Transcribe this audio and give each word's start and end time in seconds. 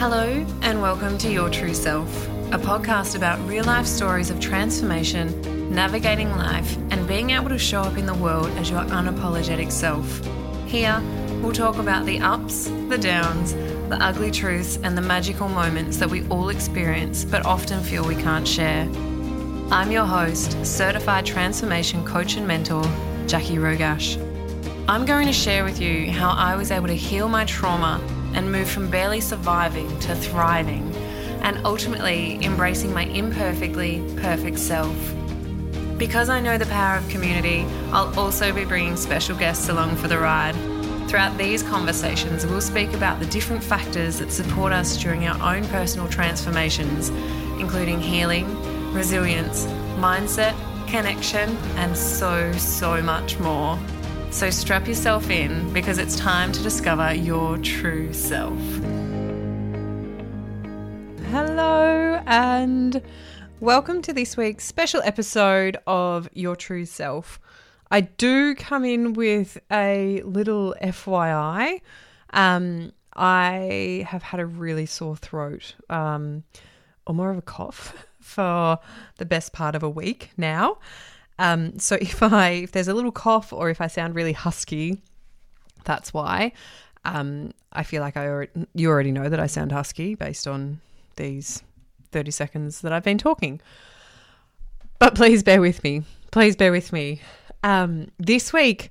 Hello, 0.00 0.46
and 0.62 0.80
welcome 0.80 1.18
to 1.18 1.30
Your 1.30 1.50
True 1.50 1.74
Self, 1.74 2.26
a 2.52 2.58
podcast 2.58 3.16
about 3.16 3.38
real 3.46 3.66
life 3.66 3.84
stories 3.84 4.30
of 4.30 4.40
transformation, 4.40 5.74
navigating 5.74 6.30
life, 6.30 6.78
and 6.90 7.06
being 7.06 7.28
able 7.28 7.50
to 7.50 7.58
show 7.58 7.82
up 7.82 7.98
in 7.98 8.06
the 8.06 8.14
world 8.14 8.48
as 8.52 8.70
your 8.70 8.80
unapologetic 8.84 9.70
self. 9.70 10.26
Here, 10.66 11.02
we'll 11.42 11.52
talk 11.52 11.76
about 11.76 12.06
the 12.06 12.18
ups, 12.18 12.70
the 12.88 12.96
downs, 12.96 13.52
the 13.90 13.98
ugly 14.00 14.30
truths, 14.30 14.78
and 14.82 14.96
the 14.96 15.02
magical 15.02 15.50
moments 15.50 15.98
that 15.98 16.08
we 16.08 16.26
all 16.28 16.48
experience 16.48 17.26
but 17.26 17.44
often 17.44 17.82
feel 17.82 18.02
we 18.08 18.16
can't 18.16 18.48
share. 18.48 18.84
I'm 19.70 19.90
your 19.90 20.06
host, 20.06 20.64
certified 20.64 21.26
transformation 21.26 22.06
coach 22.06 22.38
and 22.38 22.48
mentor, 22.48 22.84
Jaci 23.26 23.58
Rogash. 23.58 24.16
I'm 24.88 25.04
going 25.04 25.26
to 25.26 25.32
share 25.34 25.62
with 25.62 25.78
you 25.78 26.10
how 26.10 26.30
I 26.30 26.56
was 26.56 26.70
able 26.70 26.86
to 26.86 26.96
heal 26.96 27.28
my 27.28 27.44
trauma 27.44 28.00
and 28.34 28.50
move 28.50 28.68
from 28.68 28.90
barely 28.90 29.20
surviving 29.20 29.98
to 30.00 30.14
thriving 30.14 30.94
and 31.42 31.64
ultimately 31.64 32.42
embracing 32.44 32.92
my 32.92 33.04
imperfectly 33.04 34.02
perfect 34.16 34.58
self. 34.58 34.96
Because 35.96 36.28
I 36.28 36.40
know 36.40 36.56
the 36.56 36.66
power 36.66 36.96
of 36.96 37.08
community, 37.08 37.66
I'll 37.92 38.18
also 38.18 38.52
be 38.52 38.64
bringing 38.64 38.96
special 38.96 39.36
guests 39.36 39.68
along 39.68 39.96
for 39.96 40.08
the 40.08 40.18
ride. 40.18 40.54
Throughout 41.08 41.36
these 41.36 41.62
conversations, 41.62 42.46
we'll 42.46 42.60
speak 42.60 42.92
about 42.94 43.18
the 43.18 43.26
different 43.26 43.62
factors 43.62 44.18
that 44.18 44.30
support 44.30 44.72
us 44.72 44.96
during 44.96 45.26
our 45.26 45.54
own 45.54 45.66
personal 45.68 46.08
transformations, 46.08 47.08
including 47.58 48.00
healing, 48.00 48.46
resilience, 48.92 49.66
mindset, 49.98 50.54
connection, 50.86 51.56
and 51.76 51.96
so, 51.96 52.52
so 52.52 53.02
much 53.02 53.38
more. 53.38 53.78
So 54.30 54.48
strap 54.48 54.86
yourself 54.86 55.28
in 55.28 55.72
because 55.72 55.98
it's 55.98 56.14
time 56.14 56.52
to 56.52 56.62
discover 56.62 57.12
your 57.12 57.58
true 57.58 58.12
self. 58.12 58.56
Hello, 61.30 62.22
and 62.26 63.02
welcome 63.58 64.00
to 64.02 64.12
this 64.12 64.36
week's 64.36 64.64
special 64.64 65.02
episode 65.04 65.78
of 65.84 66.28
Your 66.32 66.54
True 66.54 66.84
Self. 66.84 67.40
I 67.90 68.02
do 68.02 68.54
come 68.54 68.84
in 68.84 69.14
with 69.14 69.58
a 69.70 70.22
little 70.24 70.76
FYI. 70.80 71.80
Um, 72.32 72.92
I 73.16 74.06
have 74.08 74.22
had 74.22 74.38
a 74.38 74.46
really 74.46 74.86
sore 74.86 75.16
throat, 75.16 75.74
um, 75.90 76.44
or 77.04 77.16
more 77.16 77.32
of 77.32 77.38
a 77.38 77.42
cough, 77.42 78.06
for 78.20 78.78
the 79.18 79.26
best 79.26 79.52
part 79.52 79.74
of 79.74 79.82
a 79.82 79.90
week 79.90 80.30
now. 80.36 80.78
Um, 81.40 81.78
so 81.78 81.96
if 82.00 82.22
I 82.22 82.50
if 82.50 82.70
there's 82.70 82.88
a 82.88 82.94
little 82.94 83.10
cough 83.10 83.52
or 83.52 83.70
if 83.70 83.80
I 83.80 83.88
sound 83.88 84.14
really 84.14 84.34
husky, 84.34 85.02
that's 85.84 86.14
why. 86.14 86.52
Um, 87.04 87.52
I 87.72 87.82
feel 87.82 88.02
like 88.02 88.16
I 88.16 88.28
already, 88.28 88.66
you 88.74 88.90
already 88.90 89.10
know 89.10 89.28
that 89.28 89.40
I 89.40 89.46
sound 89.46 89.72
husky 89.72 90.14
based 90.14 90.46
on 90.46 90.80
these 91.16 91.62
30 92.12 92.30
seconds 92.30 92.82
that 92.82 92.92
I've 92.92 93.02
been 93.02 93.16
talking. 93.16 93.60
But 94.98 95.14
please 95.14 95.42
bear 95.42 95.62
with 95.62 95.82
me. 95.82 96.02
Please 96.30 96.56
bear 96.56 96.72
with 96.72 96.92
me. 96.92 97.22
Um, 97.62 98.08
this 98.18 98.52
week, 98.52 98.90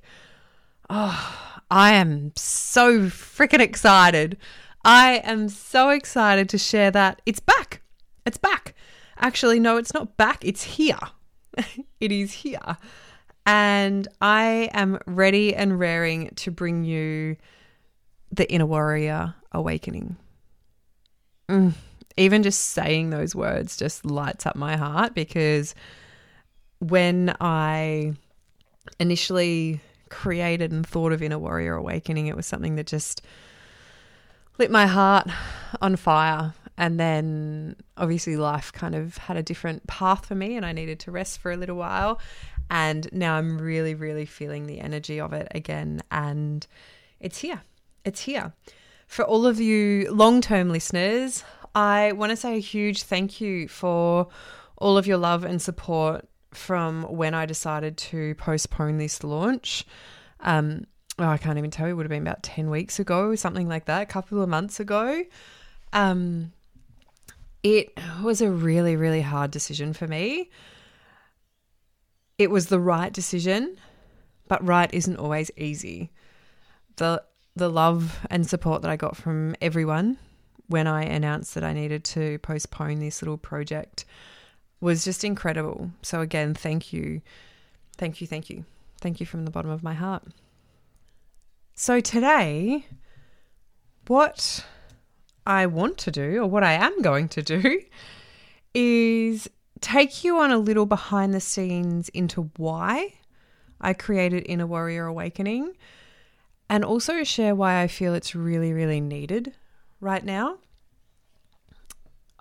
oh, 0.88 1.60
I 1.70 1.92
am 1.92 2.32
so 2.34 3.02
freaking 3.02 3.60
excited. 3.60 4.36
I 4.84 5.20
am 5.22 5.48
so 5.48 5.90
excited 5.90 6.48
to 6.48 6.58
share 6.58 6.90
that 6.90 7.22
it's 7.26 7.40
back. 7.40 7.80
It's 8.26 8.38
back. 8.38 8.74
Actually, 9.18 9.60
no, 9.60 9.76
it's 9.76 9.94
not 9.94 10.16
back. 10.16 10.44
It's 10.44 10.62
here. 10.64 10.98
it 12.00 12.12
is 12.12 12.32
here. 12.32 12.76
And 13.46 14.06
I 14.20 14.70
am 14.72 14.98
ready 15.06 15.54
and 15.54 15.78
raring 15.78 16.30
to 16.36 16.50
bring 16.50 16.84
you 16.84 17.36
the 18.30 18.50
Inner 18.50 18.66
Warrior 18.66 19.34
Awakening. 19.52 20.16
Mm. 21.48 21.72
Even 22.16 22.42
just 22.42 22.70
saying 22.70 23.10
those 23.10 23.34
words 23.34 23.76
just 23.76 24.04
lights 24.04 24.46
up 24.46 24.56
my 24.56 24.76
heart 24.76 25.14
because 25.14 25.74
when 26.78 27.34
I 27.40 28.14
initially 28.98 29.80
created 30.10 30.72
and 30.72 30.86
thought 30.86 31.12
of 31.12 31.22
Inner 31.22 31.38
Warrior 31.38 31.74
Awakening, 31.74 32.26
it 32.26 32.36
was 32.36 32.46
something 32.46 32.76
that 32.76 32.86
just 32.86 33.22
lit 34.58 34.70
my 34.70 34.86
heart 34.86 35.28
on 35.80 35.96
fire. 35.96 36.54
And 36.80 36.98
then 36.98 37.76
obviously 37.98 38.38
life 38.38 38.72
kind 38.72 38.94
of 38.94 39.18
had 39.18 39.36
a 39.36 39.42
different 39.42 39.86
path 39.86 40.24
for 40.24 40.34
me 40.34 40.56
and 40.56 40.64
I 40.64 40.72
needed 40.72 40.98
to 41.00 41.10
rest 41.10 41.38
for 41.38 41.52
a 41.52 41.56
little 41.56 41.76
while. 41.76 42.18
And 42.70 43.06
now 43.12 43.36
I'm 43.36 43.58
really, 43.58 43.94
really 43.94 44.24
feeling 44.24 44.66
the 44.66 44.80
energy 44.80 45.20
of 45.20 45.34
it 45.34 45.48
again. 45.54 46.02
And 46.10 46.66
it's 47.20 47.36
here. 47.36 47.60
It's 48.06 48.22
here. 48.22 48.54
For 49.06 49.26
all 49.26 49.46
of 49.46 49.60
you 49.60 50.10
long 50.10 50.40
term 50.40 50.70
listeners, 50.70 51.44
I 51.74 52.12
want 52.12 52.30
to 52.30 52.36
say 52.36 52.56
a 52.56 52.60
huge 52.60 53.02
thank 53.02 53.42
you 53.42 53.68
for 53.68 54.28
all 54.78 54.96
of 54.96 55.06
your 55.06 55.18
love 55.18 55.44
and 55.44 55.60
support 55.60 56.26
from 56.54 57.02
when 57.02 57.34
I 57.34 57.44
decided 57.44 57.98
to 57.98 58.34
postpone 58.36 58.96
this 58.96 59.22
launch. 59.22 59.84
Um, 60.40 60.86
oh, 61.18 61.28
I 61.28 61.36
can't 61.36 61.58
even 61.58 61.70
tell 61.70 61.88
you, 61.88 61.92
it 61.92 61.96
would 61.96 62.06
have 62.06 62.10
been 62.10 62.22
about 62.22 62.42
10 62.42 62.70
weeks 62.70 62.98
ago, 62.98 63.34
something 63.34 63.68
like 63.68 63.84
that, 63.84 64.00
a 64.00 64.06
couple 64.06 64.40
of 64.40 64.48
months 64.48 64.80
ago. 64.80 65.24
Um, 65.92 66.52
it 67.62 67.92
was 68.22 68.40
a 68.40 68.50
really, 68.50 68.96
really 68.96 69.20
hard 69.20 69.50
decision 69.50 69.92
for 69.92 70.06
me. 70.06 70.50
It 72.38 72.50
was 72.50 72.66
the 72.66 72.80
right 72.80 73.12
decision, 73.12 73.76
but 74.48 74.66
right 74.66 74.92
isn't 74.92 75.16
always 75.16 75.50
easy. 75.56 76.10
The 76.96 77.22
the 77.56 77.68
love 77.68 78.20
and 78.30 78.48
support 78.48 78.80
that 78.82 78.90
I 78.90 78.96
got 78.96 79.16
from 79.16 79.56
everyone 79.60 80.18
when 80.68 80.86
I 80.86 81.02
announced 81.02 81.54
that 81.54 81.64
I 81.64 81.72
needed 81.72 82.04
to 82.04 82.38
postpone 82.38 83.00
this 83.00 83.20
little 83.20 83.36
project 83.36 84.04
was 84.80 85.04
just 85.04 85.24
incredible. 85.24 85.90
So 86.00 86.20
again, 86.20 86.54
thank 86.54 86.92
you. 86.92 87.20
Thank 87.98 88.20
you, 88.20 88.26
thank 88.26 88.48
you. 88.48 88.64
Thank 89.00 89.18
you 89.20 89.26
from 89.26 89.44
the 89.44 89.50
bottom 89.50 89.70
of 89.70 89.82
my 89.82 89.94
heart. 89.94 90.22
So 91.74 92.00
today, 92.00 92.86
what 94.06 94.64
I 95.46 95.66
want 95.66 95.98
to 95.98 96.10
do, 96.10 96.42
or 96.42 96.46
what 96.46 96.62
I 96.62 96.72
am 96.72 97.02
going 97.02 97.28
to 97.30 97.42
do, 97.42 97.80
is 98.74 99.48
take 99.80 100.22
you 100.24 100.38
on 100.38 100.50
a 100.50 100.58
little 100.58 100.86
behind 100.86 101.34
the 101.34 101.40
scenes 101.40 102.08
into 102.10 102.50
why 102.56 103.14
I 103.80 103.94
created 103.94 104.44
Inner 104.46 104.66
Warrior 104.66 105.06
Awakening 105.06 105.72
and 106.68 106.84
also 106.84 107.24
share 107.24 107.54
why 107.54 107.80
I 107.82 107.88
feel 107.88 108.14
it's 108.14 108.34
really, 108.34 108.72
really 108.72 109.00
needed 109.00 109.54
right 110.00 110.24
now. 110.24 110.58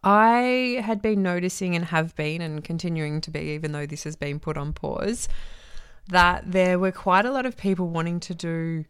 I 0.03 0.81
had 0.83 1.01
been 1.01 1.23
noticing 1.23 1.75
and 1.75 1.85
have 1.85 2.15
been 2.15 2.41
and 2.41 2.63
continuing 2.63 3.21
to 3.21 3.31
be, 3.31 3.39
even 3.39 3.71
though 3.71 3.85
this 3.85 4.03
has 4.03 4.15
been 4.15 4.39
put 4.39 4.57
on 4.57 4.71
pause, 4.73 5.27
that 6.07 6.51
there 6.51 6.79
were 6.79 6.91
quite 6.91 7.25
a 7.25 7.31
lot 7.31 7.45
of 7.45 7.57
people 7.57 7.89
wanting 7.89 8.19
to 8.21 8.35
do 8.35 8.85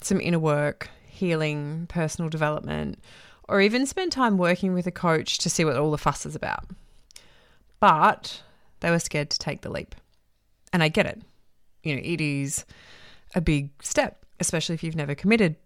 some 0.00 0.20
inner 0.20 0.38
work, 0.38 0.90
healing, 1.06 1.86
personal 1.88 2.28
development, 2.28 2.98
or 3.50 3.60
even 3.60 3.84
spend 3.84 4.12
time 4.12 4.38
working 4.38 4.72
with 4.72 4.86
a 4.86 4.92
coach 4.92 5.38
to 5.38 5.50
see 5.50 5.64
what 5.64 5.76
all 5.76 5.90
the 5.90 5.98
fuss 5.98 6.24
is 6.24 6.36
about. 6.36 6.64
But 7.80 8.42
they 8.78 8.90
were 8.90 9.00
scared 9.00 9.28
to 9.30 9.38
take 9.40 9.62
the 9.62 9.70
leap. 9.70 9.96
And 10.72 10.84
I 10.84 10.88
get 10.88 11.04
it. 11.04 11.20
You 11.82 11.96
know, 11.96 12.02
it 12.04 12.20
is 12.20 12.64
a 13.34 13.40
big 13.40 13.70
step, 13.82 14.24
especially 14.38 14.76
if 14.76 14.84
you've 14.84 14.94
never 14.94 15.16
committed 15.16 15.56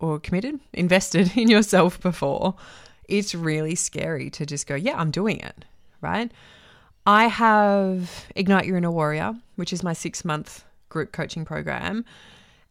or 0.00 0.18
committed, 0.18 0.58
invested 0.72 1.36
in 1.36 1.50
yourself 1.50 2.00
before. 2.00 2.54
It's 3.10 3.34
really 3.34 3.74
scary 3.74 4.30
to 4.30 4.46
just 4.46 4.66
go, 4.66 4.74
yeah, 4.74 4.98
I'm 4.98 5.10
doing 5.10 5.38
it, 5.40 5.66
right? 6.00 6.32
I 7.06 7.26
have 7.26 8.26
Ignite 8.34 8.64
Your 8.64 8.78
Inner 8.78 8.90
Warrior, 8.90 9.34
which 9.56 9.72
is 9.72 9.82
my 9.82 9.92
six 9.92 10.24
month 10.24 10.64
group 10.88 11.12
coaching 11.12 11.44
program, 11.44 12.06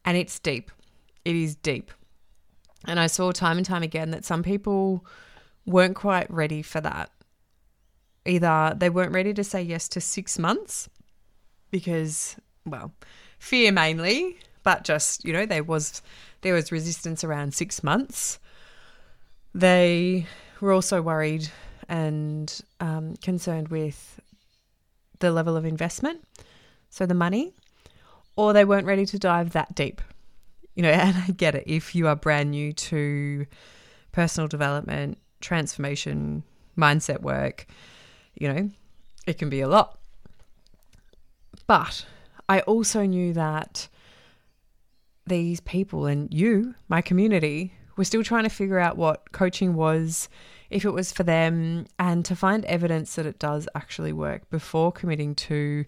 and 0.03 0.17
it's 0.17 0.39
deep. 0.39 0.71
It 1.23 1.35
is 1.35 1.55
deep. 1.55 1.91
And 2.87 2.99
I 2.99 3.07
saw 3.07 3.31
time 3.31 3.57
and 3.57 3.65
time 3.65 3.83
again 3.83 4.11
that 4.11 4.25
some 4.25 4.43
people 4.43 5.05
weren't 5.65 5.95
quite 5.95 6.29
ready 6.29 6.61
for 6.61 6.81
that. 6.81 7.09
Either 8.25 8.75
they 8.77 8.89
weren't 8.89 9.13
ready 9.13 9.33
to 9.33 9.43
say 9.43 9.61
yes 9.61 9.87
to 9.89 10.01
six 10.01 10.39
months 10.39 10.89
because, 11.71 12.35
well, 12.65 12.91
fear 13.39 13.71
mainly, 13.71 14.37
but 14.63 14.83
just, 14.83 15.25
you 15.25 15.33
know, 15.33 15.45
there 15.45 15.63
was 15.63 16.01
there 16.41 16.53
was 16.53 16.71
resistance 16.71 17.23
around 17.23 17.53
six 17.53 17.83
months. 17.83 18.39
They 19.53 20.25
were 20.61 20.71
also 20.71 21.01
worried 21.01 21.49
and 21.87 22.61
um, 22.79 23.15
concerned 23.17 23.69
with 23.69 24.19
the 25.19 25.31
level 25.31 25.55
of 25.55 25.65
investment, 25.65 26.23
so 26.89 27.05
the 27.05 27.13
money, 27.13 27.53
or 28.35 28.53
they 28.53 28.65
weren't 28.65 28.85
ready 28.85 29.05
to 29.05 29.19
dive 29.19 29.51
that 29.51 29.75
deep 29.75 30.01
you 30.75 30.83
know, 30.83 30.89
and 30.91 31.15
I 31.17 31.31
get 31.31 31.55
it. 31.55 31.63
If 31.65 31.95
you 31.95 32.07
are 32.07 32.15
brand 32.15 32.51
new 32.51 32.73
to 32.73 33.45
personal 34.11 34.47
development, 34.47 35.17
transformation, 35.41 36.43
mindset 36.77 37.21
work, 37.21 37.65
you 38.35 38.51
know, 38.51 38.69
it 39.25 39.37
can 39.37 39.49
be 39.49 39.61
a 39.61 39.67
lot. 39.67 39.97
But 41.67 42.05
I 42.47 42.59
also 42.61 43.05
knew 43.05 43.33
that 43.33 43.87
these 45.25 45.59
people 45.61 46.05
and 46.05 46.31
you, 46.33 46.75
my 46.87 47.01
community, 47.01 47.73
were 47.97 48.03
still 48.03 48.23
trying 48.23 48.43
to 48.43 48.49
figure 48.49 48.79
out 48.79 48.97
what 48.97 49.31
coaching 49.31 49.73
was, 49.73 50.29
if 50.69 50.85
it 50.85 50.91
was 50.91 51.11
for 51.11 51.23
them, 51.23 51.85
and 51.97 52.23
to 52.25 52.35
find 52.35 52.65
evidence 52.65 53.15
that 53.15 53.25
it 53.25 53.39
does 53.39 53.67
actually 53.73 54.13
work 54.13 54.49
before 54.49 54.91
committing 54.91 55.33
to 55.33 55.85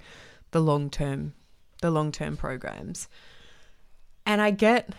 the 0.51 0.62
long 0.62 0.89
term, 0.89 1.34
the 1.81 1.92
long 1.92 2.12
term 2.12 2.38
programs. 2.38 3.07
And 4.27 4.41
I 4.41 4.51
get 4.51 4.89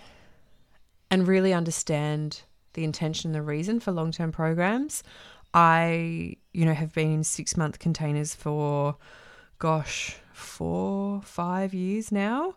and 1.11 1.29
really 1.29 1.53
understand 1.53 2.43
the 2.73 2.83
intention, 2.83 3.29
and 3.29 3.35
the 3.35 3.43
reason 3.43 3.79
for 3.79 3.93
long 3.93 4.11
term 4.11 4.33
programs. 4.33 5.03
I, 5.55 6.37
you 6.53 6.65
know, 6.65 6.75
have 6.75 6.93
been 6.95 7.13
in 7.13 7.25
six 7.25 7.57
month 7.57 7.79
containers 7.79 8.35
for, 8.35 8.97
gosh, 9.59 10.17
four, 10.33 11.23
five 11.23 11.75
years 11.75 12.11
now, 12.11 12.55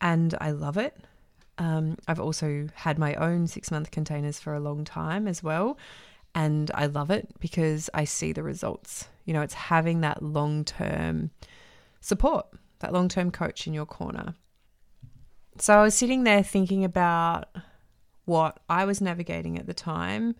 and 0.00 0.34
I 0.40 0.50
love 0.50 0.76
it. 0.76 0.96
Um, 1.58 1.96
I've 2.08 2.20
also 2.20 2.68
had 2.74 2.98
my 2.98 3.14
own 3.14 3.46
six 3.46 3.70
month 3.70 3.90
containers 3.90 4.40
for 4.40 4.54
a 4.54 4.60
long 4.60 4.84
time 4.84 5.28
as 5.28 5.42
well. 5.42 5.78
And 6.34 6.70
I 6.74 6.86
love 6.86 7.10
it 7.10 7.28
because 7.40 7.90
I 7.94 8.04
see 8.04 8.32
the 8.32 8.42
results. 8.42 9.08
You 9.24 9.34
know, 9.34 9.42
it's 9.42 9.54
having 9.54 10.00
that 10.00 10.22
long 10.22 10.64
term 10.64 11.30
support, 12.00 12.46
that 12.80 12.92
long 12.92 13.08
term 13.08 13.30
coach 13.30 13.66
in 13.66 13.74
your 13.74 13.86
corner. 13.86 14.34
So 15.58 15.78
I 15.78 15.82
was 15.82 15.94
sitting 15.94 16.24
there 16.24 16.42
thinking 16.42 16.84
about 16.84 17.48
what 18.24 18.60
I 18.68 18.84
was 18.84 19.00
navigating 19.00 19.58
at 19.58 19.66
the 19.66 19.74
time. 19.74 20.34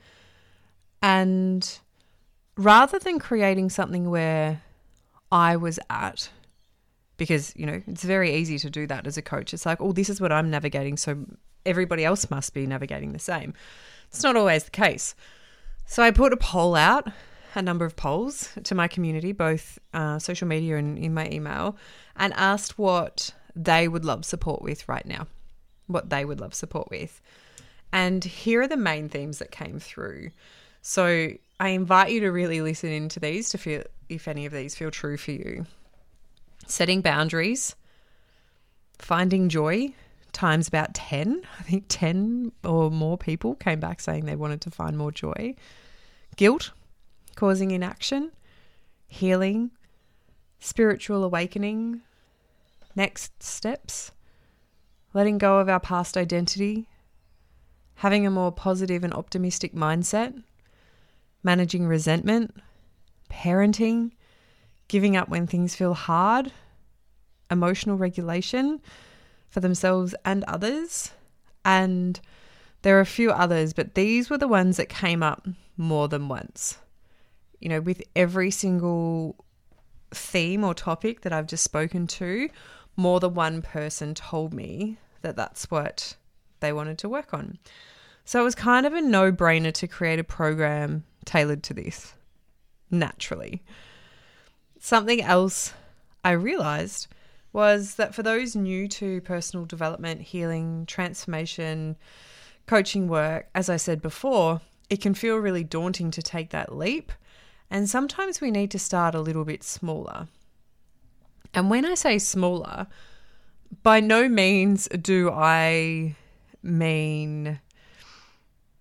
And 1.03 1.79
rather 2.57 2.99
than 2.99 3.19
creating 3.19 3.71
something 3.71 4.11
where 4.11 4.63
I 5.31 5.57
was 5.57 5.79
at, 5.91 6.31
because, 7.17 7.53
you 7.57 7.67
know, 7.67 7.83
it's 7.87 8.05
very 8.05 8.35
easy 8.35 8.59
to 8.59 8.71
do 8.71 8.87
that 8.87 9.07
as 9.07 9.17
a 9.17 9.23
coach. 9.23 9.53
It's 9.53 9.67
like, 9.67 9.81
oh, 9.81 9.93
this 9.93 10.09
is 10.09 10.21
what 10.21 10.33
I'm 10.33 10.51
navigating. 10.51 10.97
So 10.97 11.25
everybody 11.67 12.05
else 12.05 12.31
must 12.31 12.55
be 12.55 12.67
navigating 12.67 13.13
the 13.13 13.19
same. 13.19 13.55
It's 14.09 14.23
not 14.23 14.37
always 14.37 14.65
the 14.65 14.71
case. 14.71 15.15
So 15.87 16.03
I 16.03 16.11
put 16.11 16.33
a 16.33 16.37
poll 16.37 16.75
out, 16.75 17.09
a 17.55 17.63
number 17.63 17.85
of 17.85 17.97
polls 17.97 18.49
to 18.65 18.75
my 18.75 18.89
community, 18.89 19.33
both 19.33 19.79
uh, 19.93 20.19
social 20.19 20.49
media 20.49 20.77
and 20.77 20.99
in 20.99 21.13
my 21.13 21.29
email, 21.31 21.77
and 22.17 22.33
asked 22.35 22.79
what 22.79 23.35
they 23.55 23.89
would 23.89 24.05
love 24.05 24.25
support 24.25 24.63
with 24.63 24.89
right 24.89 25.07
now, 25.07 25.27
what 25.87 26.11
they 26.11 26.25
would 26.25 26.41
love 26.41 26.55
support 26.55 26.91
with. 26.91 27.21
And 27.93 28.25
here 28.25 28.63
are 28.63 28.69
the 28.69 28.77
main 28.77 29.09
themes 29.09 29.39
that 29.39 29.51
came 29.51 29.79
through. 29.79 30.31
So 30.81 31.33
I 31.61 31.69
invite 31.69 32.11
you 32.11 32.21
to 32.21 32.31
really 32.31 32.61
listen 32.61 32.91
into 32.91 33.21
these 33.21 33.51
to 33.51 33.59
feel 33.59 33.85
if 34.09 34.29
any 34.29 34.47
of 34.47 34.53
these 34.53 34.75
feel 34.75 34.91
true 34.91 35.17
for 35.17 35.33
you. 35.33 35.67
Setting 36.67 37.01
boundaries, 37.01 37.77
finding 38.99 39.49
joy, 39.49 39.93
times 40.33 40.69
about 40.69 40.95
10. 40.95 41.43
I 41.59 41.63
think 41.63 41.85
10 41.89 42.53
or 42.65 42.91
more 42.91 43.19
people 43.19 43.55
came 43.55 43.81
back 43.81 44.01
saying 44.01 44.25
they 44.25 44.37
wanted 44.37 44.61
to 44.63 44.71
find 44.71 44.97
more 44.97 45.13
joy. 45.13 45.55
Guilt, 46.37 46.73
causing 47.37 47.71
inaction, 47.71 48.33
healing, 49.07 49.71
spiritual 50.59 51.25
awakening, 51.25 52.01
next 52.95 53.43
steps, 53.43 54.13
letting 55.15 55.39
go 55.39 55.59
of 55.59 55.69
our 55.69 55.81
past 55.81 56.17
identity, 56.17 56.89
having 57.97 58.27
a 58.27 58.31
more 58.31 58.53
positive 58.53 59.05
and 59.05 59.15
optimistic 59.15 59.75
mindset, 59.75 60.43
managing 61.43 61.87
resentment, 61.87 62.55
parenting, 63.31 64.13
giving 64.89 65.17
up 65.17 65.29
when 65.29 65.47
things 65.47 65.75
feel 65.75 65.95
hard, 65.95 66.53
emotional 67.51 67.97
regulation 67.97 68.81
for 69.49 69.61
themselves 69.61 70.15
and 70.25 70.45
others. 70.45 71.13
And 71.65 72.21
there 72.83 72.97
are 72.97 73.01
a 73.01 73.07
few 73.07 73.31
others, 73.31 73.73
but 73.73 73.95
these 73.95 74.29
were 74.29 74.39
the 74.39 74.49
ones 74.49 74.77
that 74.77 74.89
came 74.89 75.23
up 75.23 75.47
more 75.77 76.09
than 76.09 76.29
once. 76.29 76.79
You 77.61 77.69
know, 77.69 77.81
with 77.81 78.03
every 78.17 78.51
single 78.51 79.37
theme 80.11 80.65
or 80.65 80.75
topic 80.75 81.23
that 81.23 81.33
I've 81.33 81.47
just 81.47 81.65
spoken 81.65 82.07
to, 82.09 82.49
more 82.97 83.21
than 83.21 83.35
one 83.35 83.63
person 83.63 84.15
told 84.15 84.53
me 84.53 84.99
that 85.23 85.37
that's 85.37 85.71
what 85.71 86.17
they 86.61 86.73
wanted 86.73 86.99
to 86.99 87.09
work 87.09 87.33
on. 87.33 87.59
So 88.25 88.41
it 88.41 88.45
was 88.45 88.55
kind 88.55 88.87
of 88.87 88.93
a 88.93 89.01
no 89.01 89.33
brainer 89.33 89.73
to 89.75 89.89
create 89.89 90.19
a 90.19 90.25
program 90.25 91.05
tailored 91.25 91.63
to 91.65 91.75
this, 91.75 92.15
naturally. 92.91 93.63
Something 94.79 95.23
else 95.23 95.73
I 96.25 96.33
realized 96.33 97.09
was 97.53 97.97
that 97.97 98.15
for 98.15 98.23
those 98.23 98.57
new 98.57 98.89
to 98.89 99.21
personal 99.23 99.67
development, 99.67 100.23
healing, 100.23 100.87
transformation, 100.87 101.97
coaching 102.67 103.09
work, 103.09 103.49
as 103.55 103.69
I 103.69 103.77
said 103.77 104.01
before, 104.01 104.61
it 104.89 105.01
can 105.01 105.15
feel 105.15 105.37
really 105.37 105.65
daunting 105.65 106.11
to 106.13 106.23
take 106.23 106.51
that 106.51 106.75
leap. 106.75 107.13
And 107.71 107.89
sometimes 107.89 108.41
we 108.41 108.51
need 108.51 108.71
to 108.71 108.79
start 108.79 109.15
a 109.15 109.21
little 109.21 109.45
bit 109.45 109.63
smaller. 109.65 110.29
And 111.55 111.71
when 111.71 111.85
I 111.85 111.95
say 111.95 112.19
smaller, 112.19 112.87
by 113.83 114.01
no 114.01 114.29
means 114.29 114.89
do 114.89 115.31
I 115.31 116.17
mean 116.63 117.61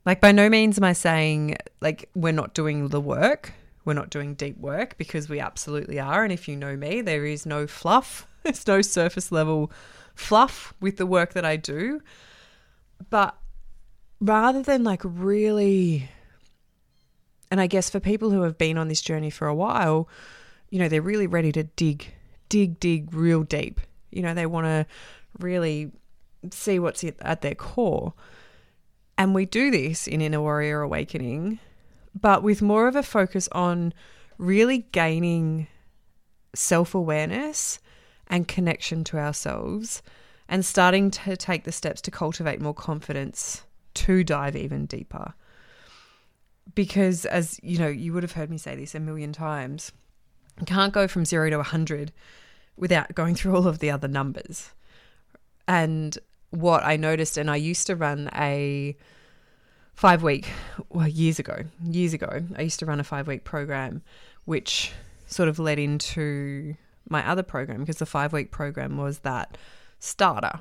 like, 0.06 0.20
by 0.20 0.32
no 0.32 0.50
means 0.50 0.78
am 0.78 0.84
I 0.84 0.94
saying, 0.94 1.58
like, 1.80 2.10
we're 2.16 2.34
not 2.34 2.54
doing 2.54 2.88
the 2.88 3.02
work. 3.02 3.54
We're 3.86 3.94
not 3.94 4.10
doing 4.10 4.34
deep 4.34 4.58
work 4.58 4.98
because 4.98 5.30
we 5.30 5.40
absolutely 5.40 6.00
are. 6.00 6.24
And 6.24 6.34
if 6.34 6.48
you 6.48 6.56
know 6.56 6.76
me, 6.76 7.02
there 7.02 7.26
is 7.26 7.46
no 7.46 7.68
fluff, 7.68 8.28
there's 8.44 8.66
no 8.68 8.82
surface 8.82 9.32
level 9.32 9.72
fluff 10.16 10.74
with 10.80 10.98
the 10.98 11.06
work 11.06 11.34
that 11.34 11.46
I 11.46 11.56
do. 11.56 12.02
But 13.10 13.38
rather 14.20 14.62
than 14.64 14.84
like 14.84 15.02
really, 15.04 16.10
and 17.52 17.62
I 17.62 17.68
guess 17.68 17.90
for 17.90 18.00
people 18.00 18.32
who 18.32 18.42
have 18.42 18.58
been 18.58 18.78
on 18.78 18.88
this 18.88 19.02
journey 19.02 19.30
for 19.30 19.48
a 19.48 19.56
while, 19.56 20.08
you 20.70 20.80
know, 20.80 20.88
they're 20.88 21.02
really 21.02 21.28
ready 21.28 21.52
to 21.52 21.64
dig, 21.64 22.12
dig, 22.52 22.80
dig 22.82 23.14
real 23.14 23.44
deep. 23.44 23.80
You 24.12 24.22
know, 24.22 24.34
they 24.34 24.46
want 24.46 24.66
to 24.66 24.86
really 25.40 25.92
see 26.52 26.80
what's 26.80 27.04
at 27.04 27.42
their 27.42 27.56
core. 27.56 28.14
And 29.18 29.34
we 29.34 29.46
do 29.46 29.72
this 29.72 30.06
in 30.06 30.22
Inner 30.22 30.42
Warrior 30.42 30.82
Awakening, 30.82 31.60
but 32.20 32.44
with 32.44 32.62
more 32.62 32.88
of 32.88 32.96
a 32.96 33.04
focus 33.04 33.48
on 33.54 33.94
really 34.38 34.80
gaining 34.92 35.68
self 36.54 36.94
awareness 36.94 37.80
and 38.28 38.48
connection 38.48 39.04
to 39.06 39.18
ourselves 39.18 40.02
and 40.50 40.66
starting 40.66 41.10
to 41.12 41.38
take 41.38 41.64
the 41.64 41.72
steps 41.72 42.02
to 42.02 42.12
cultivate 42.12 42.60
more 42.60 42.74
confidence 42.74 43.64
to 43.94 44.24
dive 44.24 44.58
even 44.58 44.86
deeper. 44.86 45.34
Because, 46.76 47.26
as 47.26 47.60
you 47.64 47.78
know, 47.78 47.88
you 47.88 48.12
would 48.12 48.24
have 48.24 48.34
heard 48.34 48.50
me 48.50 48.58
say 48.58 48.76
this 48.76 48.94
a 48.94 49.00
million 49.00 49.32
times, 49.32 49.94
you 50.62 50.66
can't 50.66 50.94
go 50.94 51.08
from 51.08 51.26
zero 51.26 51.50
to 51.50 51.58
100 51.58 52.12
without 52.78 53.14
going 53.14 53.36
through 53.36 53.56
all 53.56 53.68
of 53.68 53.80
the 53.80 53.92
other 53.92 54.08
numbers. 54.08 54.72
And 55.68 56.18
what 56.52 56.84
I 56.84 56.96
noticed, 56.98 57.38
and 57.38 57.50
I 57.50 57.56
used 57.56 57.88
to 57.88 57.96
run 57.96 58.30
a 58.36 58.96
five 59.96 60.24
week, 60.24 60.48
well, 60.90 61.08
years 61.08 61.40
ago, 61.40 61.64
years 61.84 62.14
ago, 62.14 62.42
I 62.58 62.62
used 62.62 62.80
to 62.80 62.86
run 62.86 63.00
a 63.00 63.04
five 63.04 63.28
week 63.28 63.44
program, 63.44 64.02
which 64.46 64.92
sort 65.28 65.50
of 65.50 65.60
led 65.60 65.80
into 65.80 66.76
my 67.10 67.28
other 67.28 67.44
program 67.44 67.80
because 67.80 67.98
the 67.98 68.06
five 68.06 68.34
week 68.34 68.52
program 68.52 68.98
was 68.98 69.20
that 69.20 69.58
starter. 70.00 70.60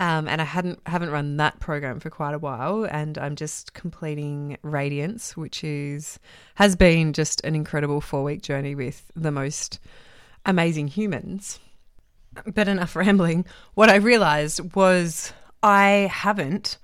Um, 0.00 0.28
and 0.28 0.40
I 0.40 0.44
hadn't 0.44 0.80
haven't 0.86 1.10
run 1.10 1.38
that 1.38 1.58
program 1.58 1.98
for 1.98 2.08
quite 2.08 2.34
a 2.34 2.38
while, 2.38 2.84
and 2.84 3.18
I'm 3.18 3.34
just 3.34 3.74
completing 3.74 4.56
Radiance, 4.62 5.36
which 5.36 5.64
is 5.64 6.20
has 6.54 6.76
been 6.76 7.12
just 7.12 7.40
an 7.44 7.56
incredible 7.56 8.00
four 8.00 8.22
week 8.22 8.42
journey 8.42 8.76
with 8.76 9.10
the 9.16 9.32
most 9.32 9.80
amazing 10.46 10.88
humans. 10.88 11.58
But 12.54 12.68
enough 12.68 12.94
rambling. 12.94 13.44
What 13.74 13.90
I 13.90 13.96
realized 13.96 14.76
was 14.76 15.32
I 15.62 16.08
haven't 16.12 16.78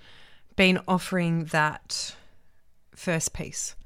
been 0.57 0.81
offering 0.89 1.45
that 1.47 2.17
first 2.97 3.33
piece, 3.33 3.77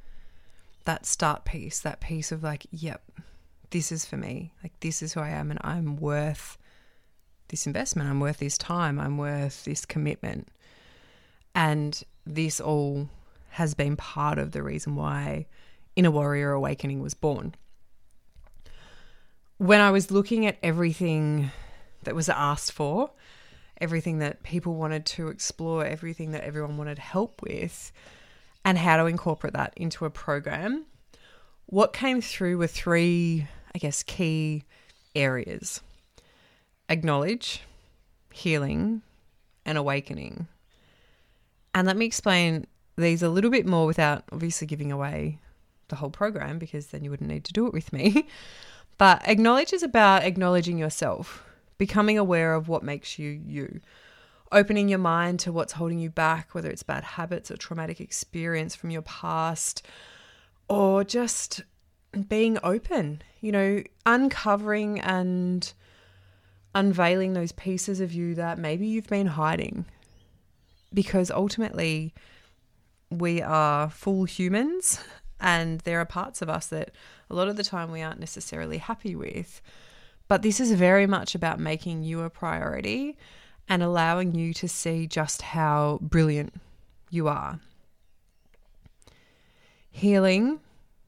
that 0.84 1.04
start 1.04 1.44
piece, 1.44 1.80
that 1.80 2.00
piece 2.00 2.32
of 2.32 2.42
like, 2.42 2.66
yep, 2.70 3.02
this 3.70 3.92
is 3.92 4.06
for 4.06 4.16
me. 4.16 4.52
Like, 4.62 4.72
this 4.80 5.02
is 5.02 5.12
who 5.12 5.20
I 5.20 5.30
am, 5.30 5.50
and 5.50 5.60
I'm 5.62 5.96
worth 5.96 6.56
this 7.48 7.66
investment. 7.66 8.08
I'm 8.08 8.20
worth 8.20 8.38
this 8.38 8.58
time. 8.58 8.98
I'm 8.98 9.18
worth 9.18 9.64
this 9.64 9.84
commitment. 9.84 10.48
And 11.54 12.02
this 12.26 12.60
all 12.60 13.08
has 13.50 13.74
been 13.74 13.96
part 13.96 14.38
of 14.38 14.52
the 14.52 14.62
reason 14.62 14.94
why 14.94 15.46
Inner 15.96 16.10
Warrior 16.10 16.52
Awakening 16.52 17.02
was 17.02 17.14
born. 17.14 17.54
When 19.56 19.80
I 19.80 19.90
was 19.90 20.10
looking 20.10 20.46
at 20.46 20.58
everything 20.62 21.50
that 22.04 22.14
was 22.14 22.28
asked 22.28 22.70
for, 22.72 23.10
everything 23.80 24.18
that 24.18 24.42
people 24.42 24.74
wanted 24.74 25.06
to 25.06 25.28
explore, 25.28 25.84
everything 25.84 26.32
that 26.32 26.44
everyone 26.44 26.76
wanted 26.76 26.98
help 26.98 27.42
with, 27.42 27.90
and 28.64 28.78
how 28.78 28.96
to 28.98 29.06
incorporate 29.06 29.54
that 29.54 29.72
into 29.76 30.04
a 30.04 30.10
program. 30.10 30.84
What 31.66 31.92
came 31.92 32.20
through 32.20 32.58
were 32.58 32.66
three, 32.66 33.48
I 33.74 33.78
guess, 33.78 34.02
key 34.02 34.64
areas 35.14 35.80
acknowledge, 36.88 37.62
healing, 38.32 39.02
and 39.64 39.78
awakening. 39.78 40.48
And 41.74 41.86
let 41.86 41.96
me 41.96 42.06
explain 42.06 42.66
these 42.96 43.22
a 43.22 43.28
little 43.28 43.50
bit 43.50 43.66
more 43.66 43.86
without 43.86 44.24
obviously 44.32 44.66
giving 44.66 44.90
away 44.90 45.38
the 45.88 45.96
whole 45.96 46.10
program 46.10 46.58
because 46.58 46.88
then 46.88 47.04
you 47.04 47.10
wouldn't 47.10 47.30
need 47.30 47.44
to 47.44 47.52
do 47.52 47.66
it 47.66 47.72
with 47.72 47.92
me. 47.92 48.26
But 48.98 49.22
acknowledge 49.28 49.72
is 49.72 49.84
about 49.84 50.24
acknowledging 50.24 50.76
yourself, 50.76 51.44
becoming 51.78 52.18
aware 52.18 52.54
of 52.54 52.66
what 52.66 52.82
makes 52.82 53.16
you 53.16 53.30
you, 53.30 53.80
opening 54.50 54.88
your 54.88 54.98
mind 54.98 55.38
to 55.40 55.52
what's 55.52 55.74
holding 55.74 56.00
you 56.00 56.10
back, 56.10 56.52
whether 56.52 56.68
it's 56.68 56.82
bad 56.82 57.04
habits 57.04 57.48
or 57.48 57.56
traumatic 57.56 58.00
experience 58.00 58.74
from 58.74 58.90
your 58.90 59.02
past, 59.02 59.86
or 60.68 61.04
just 61.04 61.62
being 62.28 62.58
open, 62.64 63.22
you 63.40 63.52
know, 63.52 63.84
uncovering 64.04 64.98
and 64.98 65.72
unveiling 66.74 67.32
those 67.32 67.52
pieces 67.52 68.00
of 68.00 68.12
you 68.12 68.34
that 68.34 68.58
maybe 68.58 68.86
you've 68.86 69.08
been 69.08 69.26
hiding. 69.26 69.84
Because 70.92 71.30
ultimately, 71.30 72.14
we 73.10 73.42
are 73.42 73.90
full 73.90 74.24
humans 74.24 75.00
and 75.40 75.80
there 75.80 76.00
are 76.00 76.06
parts 76.06 76.42
of 76.42 76.48
us 76.48 76.66
that 76.68 76.90
a 77.30 77.34
lot 77.34 77.48
of 77.48 77.56
the 77.56 77.64
time 77.64 77.90
we 77.90 78.02
aren't 78.02 78.20
necessarily 78.20 78.78
happy 78.78 79.14
with. 79.14 79.60
But 80.26 80.42
this 80.42 80.60
is 80.60 80.72
very 80.72 81.06
much 81.06 81.34
about 81.34 81.60
making 81.60 82.02
you 82.02 82.22
a 82.22 82.30
priority 82.30 83.16
and 83.68 83.82
allowing 83.82 84.34
you 84.34 84.52
to 84.54 84.68
see 84.68 85.06
just 85.06 85.42
how 85.42 85.98
brilliant 86.02 86.54
you 87.10 87.28
are. 87.28 87.60
Healing, 89.90 90.60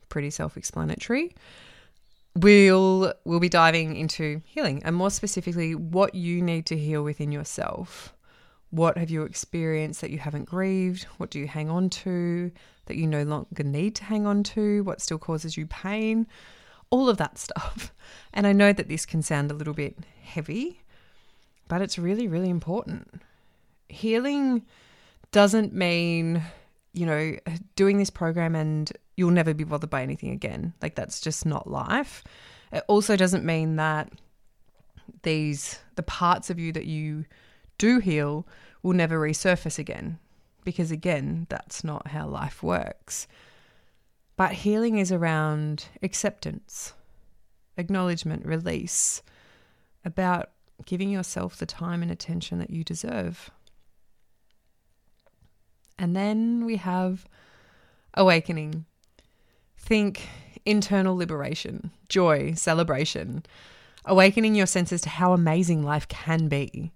pretty 0.08 0.30
self-explanatory. 0.30 1.34
We'll 2.36 3.12
we'll 3.24 3.40
be 3.40 3.48
diving 3.48 3.96
into 3.96 4.40
healing 4.44 4.82
and 4.84 4.94
more 4.94 5.10
specifically 5.10 5.74
what 5.74 6.14
you 6.14 6.40
need 6.42 6.66
to 6.66 6.76
heal 6.76 7.02
within 7.02 7.32
yourself. 7.32 8.14
What 8.70 8.96
have 8.98 9.10
you 9.10 9.24
experienced 9.24 10.00
that 10.00 10.10
you 10.10 10.18
haven't 10.18 10.44
grieved? 10.44 11.04
What 11.18 11.30
do 11.30 11.40
you 11.40 11.48
hang 11.48 11.68
on 11.68 11.90
to 11.90 12.52
that 12.86 12.96
you 12.96 13.06
no 13.06 13.24
longer 13.24 13.64
need 13.64 13.96
to 13.96 14.04
hang 14.04 14.26
on 14.26 14.44
to? 14.44 14.84
What 14.84 15.00
still 15.00 15.18
causes 15.18 15.56
you 15.56 15.66
pain? 15.66 16.28
All 16.88 17.08
of 17.08 17.16
that 17.18 17.38
stuff. 17.38 17.92
And 18.32 18.46
I 18.46 18.52
know 18.52 18.72
that 18.72 18.88
this 18.88 19.06
can 19.06 19.22
sound 19.22 19.50
a 19.50 19.54
little 19.54 19.74
bit 19.74 19.98
heavy, 20.22 20.82
but 21.66 21.82
it's 21.82 21.98
really, 21.98 22.28
really 22.28 22.48
important. 22.48 23.22
Healing 23.88 24.62
doesn't 25.32 25.72
mean, 25.72 26.42
you 26.92 27.06
know, 27.06 27.36
doing 27.76 27.98
this 27.98 28.10
program 28.10 28.54
and 28.54 28.92
you'll 29.16 29.30
never 29.30 29.54
be 29.54 29.64
bothered 29.64 29.90
by 29.90 30.02
anything 30.02 30.30
again. 30.30 30.74
Like, 30.82 30.94
that's 30.94 31.20
just 31.20 31.46
not 31.46 31.70
life. 31.70 32.24
It 32.72 32.84
also 32.88 33.16
doesn't 33.16 33.44
mean 33.44 33.76
that 33.76 34.10
these, 35.22 35.78
the 35.96 36.02
parts 36.02 36.50
of 36.50 36.58
you 36.58 36.72
that 36.72 36.86
you 36.86 37.26
do 37.78 37.98
heal 37.98 38.46
will 38.82 38.94
never 38.94 39.18
resurface 39.18 39.78
again. 39.78 40.18
Because 40.64 40.90
again, 40.90 41.46
that's 41.48 41.82
not 41.84 42.08
how 42.08 42.26
life 42.26 42.62
works. 42.62 43.26
But 44.36 44.52
healing 44.52 44.98
is 44.98 45.12
around 45.12 45.86
acceptance, 46.02 46.94
acknowledgement, 47.76 48.46
release, 48.46 49.22
about 50.04 50.50
giving 50.86 51.10
yourself 51.10 51.56
the 51.56 51.66
time 51.66 52.02
and 52.02 52.10
attention 52.10 52.58
that 52.58 52.70
you 52.70 52.84
deserve. 52.84 53.50
And 56.00 56.16
then 56.16 56.64
we 56.64 56.76
have 56.76 57.26
awakening. 58.14 58.86
Think 59.76 60.26
internal 60.64 61.14
liberation, 61.14 61.90
joy, 62.08 62.54
celebration, 62.54 63.44
awakening 64.06 64.54
your 64.54 64.66
senses 64.66 65.02
to 65.02 65.10
how 65.10 65.34
amazing 65.34 65.84
life 65.84 66.08
can 66.08 66.48
be. 66.48 66.90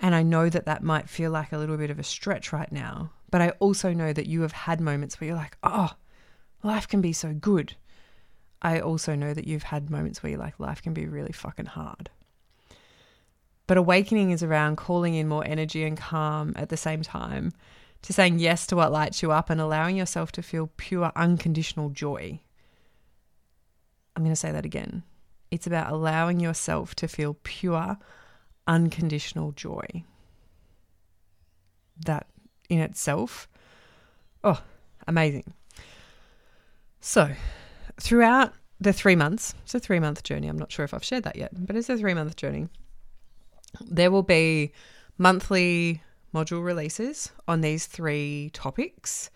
And 0.00 0.14
I 0.14 0.22
know 0.22 0.48
that 0.48 0.64
that 0.64 0.82
might 0.82 1.10
feel 1.10 1.30
like 1.30 1.52
a 1.52 1.58
little 1.58 1.76
bit 1.76 1.90
of 1.90 1.98
a 1.98 2.02
stretch 2.02 2.50
right 2.50 2.72
now, 2.72 3.10
but 3.30 3.42
I 3.42 3.50
also 3.58 3.92
know 3.92 4.14
that 4.14 4.26
you 4.26 4.40
have 4.42 4.52
had 4.52 4.80
moments 4.80 5.20
where 5.20 5.28
you're 5.28 5.36
like, 5.36 5.58
oh, 5.62 5.90
life 6.62 6.88
can 6.88 7.02
be 7.02 7.12
so 7.12 7.34
good. 7.34 7.74
I 8.62 8.80
also 8.80 9.14
know 9.14 9.34
that 9.34 9.46
you've 9.46 9.64
had 9.64 9.90
moments 9.90 10.22
where 10.22 10.30
you're 10.30 10.40
like, 10.40 10.58
life 10.58 10.80
can 10.80 10.94
be 10.94 11.06
really 11.06 11.32
fucking 11.32 11.66
hard. 11.66 12.08
But 13.66 13.76
awakening 13.76 14.30
is 14.30 14.42
around 14.42 14.76
calling 14.76 15.14
in 15.14 15.28
more 15.28 15.44
energy 15.46 15.84
and 15.84 15.98
calm 15.98 16.54
at 16.56 16.70
the 16.70 16.76
same 16.78 17.02
time, 17.02 17.52
to 18.02 18.12
saying 18.12 18.38
yes 18.38 18.66
to 18.68 18.76
what 18.76 18.92
lights 18.92 19.22
you 19.22 19.32
up 19.32 19.50
and 19.50 19.60
allowing 19.60 19.96
yourself 19.96 20.32
to 20.32 20.42
feel 20.42 20.70
pure, 20.76 21.12
unconditional 21.16 21.90
joy. 21.90 22.40
I'm 24.14 24.22
going 24.22 24.32
to 24.32 24.36
say 24.36 24.52
that 24.52 24.64
again. 24.64 25.02
It's 25.50 25.66
about 25.66 25.92
allowing 25.92 26.40
yourself 26.40 26.94
to 26.96 27.08
feel 27.08 27.36
pure, 27.42 27.98
unconditional 28.66 29.52
joy. 29.52 30.04
That 32.04 32.26
in 32.68 32.80
itself, 32.80 33.48
oh, 34.44 34.62
amazing. 35.06 35.52
So, 37.00 37.30
throughout 38.00 38.52
the 38.80 38.92
three 38.92 39.16
months, 39.16 39.54
it's 39.64 39.74
a 39.74 39.80
three 39.80 39.98
month 39.98 40.22
journey. 40.22 40.48
I'm 40.48 40.58
not 40.58 40.70
sure 40.70 40.84
if 40.84 40.94
I've 40.94 41.04
shared 41.04 41.24
that 41.24 41.36
yet, 41.36 41.50
but 41.52 41.76
it's 41.76 41.88
a 41.88 41.96
three 41.96 42.14
month 42.14 42.36
journey. 42.36 42.68
There 43.80 44.10
will 44.10 44.22
be 44.22 44.72
monthly 45.16 46.02
module 46.38 46.64
releases 46.64 47.32
on 47.46 47.60
these 47.60 47.86
three 47.86 48.50
topics. 48.52 49.30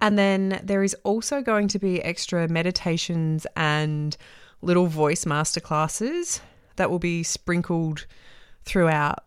And 0.00 0.18
then 0.18 0.60
there 0.62 0.82
is 0.82 0.96
also 1.04 1.42
going 1.42 1.68
to 1.68 1.78
be 1.78 2.02
extra 2.02 2.48
meditations 2.48 3.46
and 3.56 4.16
little 4.60 4.86
voice 4.86 5.24
masterclasses 5.24 6.40
that 6.76 6.90
will 6.90 6.98
be 6.98 7.22
sprinkled 7.22 8.06
throughout 8.64 9.24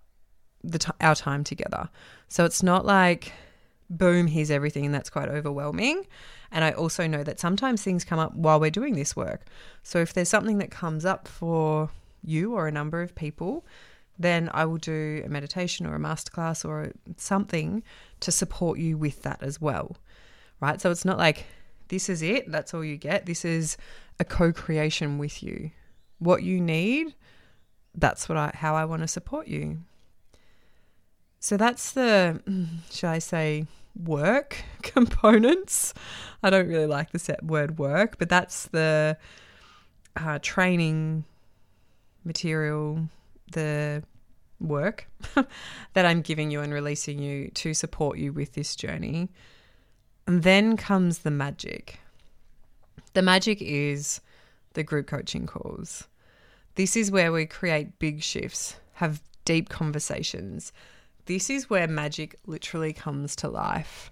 the 0.64 0.94
our 1.00 1.16
time 1.16 1.44
together. 1.44 1.90
So 2.28 2.44
it's 2.46 2.64
not 2.64 2.86
like 2.86 3.32
boom, 3.90 4.28
here's 4.28 4.52
everything, 4.52 4.86
and 4.86 4.94
that's 4.94 5.10
quite 5.10 5.30
overwhelming. 5.30 6.08
And 6.52 6.64
I 6.64 6.72
also 6.72 7.08
know 7.08 7.24
that 7.24 7.40
sometimes 7.40 7.84
things 7.84 8.04
come 8.04 8.20
up 8.20 8.34
while 8.34 8.60
we're 8.60 8.72
doing 8.72 8.96
this 8.96 9.16
work. 9.16 9.46
So 9.84 10.00
if 10.00 10.14
there's 10.14 10.30
something 10.30 10.58
that 10.58 10.72
comes 10.72 11.06
up 11.06 11.28
for 11.28 11.90
you 12.24 12.54
or 12.54 12.68
a 12.68 12.72
number 12.72 13.02
of 13.02 13.16
people, 13.16 13.66
then 14.18 14.50
I 14.54 14.66
will 14.66 14.78
do 14.78 15.22
a 15.26 15.30
meditation 15.30 15.86
or 15.86 15.96
a 15.96 16.00
masterclass 16.00 16.64
or 16.64 16.94
something 17.18 17.84
to 18.22 18.32
support 18.32 18.80
you 18.80 18.98
with 18.98 19.24
that 19.24 19.44
as 19.44 19.60
well. 19.60 19.98
Right? 20.62 20.80
So 20.80 20.92
it's 20.92 21.06
not 21.06 21.18
like 21.18 21.46
this 21.90 22.10
is 22.10 22.22
it, 22.22 22.52
that's 22.52 22.74
all 22.74 22.84
you 22.84 22.98
get. 22.98 23.26
This 23.26 23.44
is 23.46 23.78
a 24.20 24.26
co 24.26 24.54
creation 24.54 25.18
with 25.18 25.44
you. 25.44 25.72
What 26.20 26.44
you 26.44 26.62
need 26.62 27.14
that's 27.98 28.28
what 28.30 28.38
I 28.38 28.52
how 28.54 28.76
I 28.76 28.86
want 28.86 29.02
to 29.02 29.08
support 29.08 29.48
you. 29.48 29.80
So 31.40 31.58
that's 31.58 31.92
the 31.92 32.42
shall 32.92 33.12
I 33.12 33.20
say 33.20 33.66
work 33.96 34.64
components. 34.82 35.94
I 36.44 36.50
don't 36.50 36.68
really 36.68 36.88
like 36.88 37.12
the 37.12 37.20
set 37.20 37.44
word 37.44 37.78
work, 37.80 38.18
but 38.18 38.30
that's 38.30 38.68
the 38.68 39.18
uh, 40.16 40.40
training 40.42 41.26
material, 42.24 43.08
the 43.52 44.04
work 44.60 45.08
that 45.94 46.06
I'm 46.06 46.22
giving 46.22 46.52
you 46.52 46.62
and 46.62 46.74
releasing 46.74 47.20
you 47.20 47.50
to 47.56 47.74
support 47.74 48.18
you 48.18 48.34
with 48.34 48.54
this 48.54 48.76
journey. 48.76 49.30
And 50.28 50.44
then 50.44 50.78
comes 50.78 51.20
the 51.20 51.32
magic. 51.32 52.00
The 53.14 53.22
magic 53.22 53.62
is 53.62 54.22
the 54.74 54.84
group 54.84 55.08
coaching 55.08 55.46
calls. 55.46 56.08
This 56.76 56.96
is 56.96 57.12
where 57.12 57.32
we 57.32 57.46
create 57.46 58.00
big 58.00 58.22
shifts, 58.22 58.76
have 58.94 59.22
deep 59.46 59.70
conversations. 59.70 60.74
This 61.26 61.50
is 61.50 61.70
where 61.70 61.88
magic 61.88 62.36
literally 62.46 62.92
comes 62.92 63.36
to 63.38 63.48
life. 63.48 64.12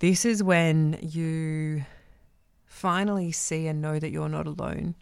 This 0.00 0.24
is 0.24 0.42
when 0.42 0.98
you 1.00 1.84
finally 2.66 3.32
see 3.32 3.66
and 3.66 3.80
know 3.80 3.98
that 3.98 4.10
you're 4.10 4.28
not 4.28 4.46
alone. 4.46 4.94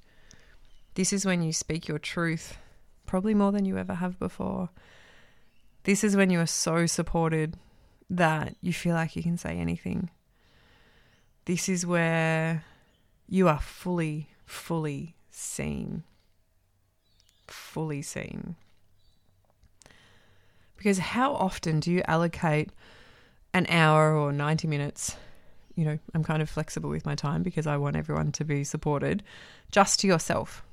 This 0.95 1.13
is 1.13 1.25
when 1.25 1.43
you 1.43 1.53
speak 1.53 1.89
your 1.89 1.99
truth, 1.99 2.57
probably 3.13 3.35
more 3.35 3.53
than 3.53 3.67
you 3.67 3.77
ever 3.77 3.93
have 3.93 4.19
before. 4.19 4.71
This 5.85 6.03
is 6.03 6.17
when 6.17 6.31
you 6.31 6.41
are 6.41 6.47
so 6.47 6.87
supported 6.87 7.59
that 8.09 8.57
you 8.63 8.73
feel 8.73 8.95
like 8.95 9.15
you 9.15 9.23
can 9.23 9.37
say 9.37 9.59
anything. 9.59 10.09
This 11.45 11.69
is 11.69 11.85
where 11.85 12.65
you 13.29 13.49
are 13.49 13.61
fully, 13.61 14.31
fully 14.47 15.15
seen 15.31 16.05
fully 17.53 18.01
seen. 18.03 18.57
Because 20.79 20.99
how 20.99 21.35
often 21.35 21.81
do 21.81 21.93
you 21.93 22.03
allocate 22.09 22.71
an 23.53 23.67
hour 23.69 24.17
or 24.17 24.33
90 24.33 24.67
minutes? 24.67 25.17
You 25.77 25.85
know, 25.85 25.99
I'm 26.15 26.25
kind 26.25 26.41
of 26.41 26.49
flexible 26.49 26.89
with 26.89 27.07
my 27.07 27.15
time 27.15 27.43
because 27.43 27.67
I 27.67 27.77
want 27.77 27.97
everyone 27.97 28.33
to 28.33 28.45
be 28.45 28.65
supported 28.65 29.23
just 29.71 30.01
to 30.01 30.07
yourself. 30.07 30.65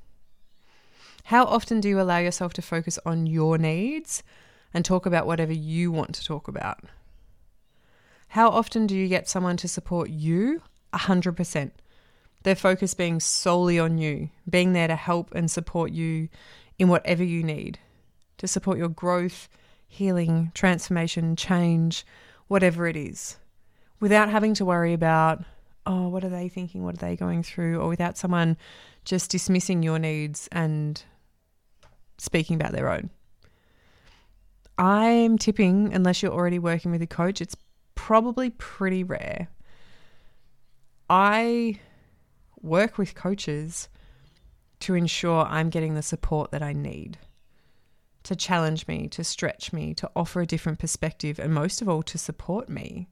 How 1.29 1.43
often 1.43 1.79
do 1.79 1.87
you 1.87 2.01
allow 2.01 2.17
yourself 2.17 2.53
to 2.53 2.61
focus 2.63 2.97
on 3.05 3.27
your 3.27 3.59
needs 3.59 4.23
and 4.73 4.83
talk 4.83 5.05
about 5.05 5.27
whatever 5.27 5.53
you 5.53 5.91
want 5.91 6.15
to 6.15 6.25
talk 6.25 6.47
about? 6.47 6.79
How 8.29 8.49
often 8.49 8.87
do 8.87 8.95
you 8.95 9.07
get 9.07 9.29
someone 9.29 9.55
to 9.57 9.67
support 9.67 10.09
you 10.09 10.63
100%? 10.91 11.69
Their 12.41 12.55
focus 12.55 12.95
being 12.95 13.19
solely 13.19 13.77
on 13.77 13.99
you, 13.99 14.31
being 14.49 14.73
there 14.73 14.87
to 14.87 14.95
help 14.95 15.35
and 15.35 15.51
support 15.51 15.91
you 15.91 16.29
in 16.79 16.87
whatever 16.87 17.23
you 17.23 17.43
need 17.43 17.77
to 18.39 18.47
support 18.47 18.79
your 18.79 18.89
growth, 18.89 19.47
healing, 19.87 20.51
transformation, 20.55 21.35
change, 21.35 22.07
whatever 22.47 22.87
it 22.87 22.97
is, 22.97 23.37
without 23.99 24.31
having 24.31 24.55
to 24.55 24.65
worry 24.65 24.93
about, 24.93 25.43
oh, 25.85 26.07
what 26.07 26.23
are 26.23 26.29
they 26.29 26.49
thinking? 26.49 26.83
What 26.83 26.95
are 26.95 27.05
they 27.05 27.15
going 27.15 27.43
through? 27.43 27.79
Or 27.79 27.87
without 27.87 28.17
someone 28.17 28.57
just 29.05 29.29
dismissing 29.29 29.83
your 29.83 29.99
needs 29.99 30.49
and 30.51 31.03
speaking 32.19 32.55
about 32.55 32.73
their 32.73 32.89
own. 32.89 33.09
I'm 34.77 35.37
tipping, 35.37 35.93
unless 35.93 36.21
you're 36.21 36.31
already 36.31 36.59
working 36.59 36.91
with 36.91 37.01
a 37.01 37.07
coach, 37.07 37.41
it's 37.41 37.55
probably 37.95 38.49
pretty 38.51 39.03
rare. 39.03 39.49
I 41.09 41.79
work 42.61 42.97
with 42.97 43.15
coaches 43.15 43.89
to 44.81 44.93
ensure 44.93 45.45
I'm 45.45 45.69
getting 45.69 45.95
the 45.95 46.01
support 46.01 46.51
that 46.51 46.61
I 46.61 46.73
need 46.73 47.17
to 48.23 48.35
challenge 48.35 48.87
me, 48.87 49.07
to 49.09 49.23
stretch 49.23 49.73
me, 49.73 49.93
to 49.95 50.09
offer 50.15 50.41
a 50.41 50.45
different 50.45 50.79
perspective, 50.79 51.39
and 51.39 51.53
most 51.53 51.81
of 51.81 51.89
all, 51.89 52.03
to 52.03 52.17
support 52.17 52.69
me. 52.69 53.09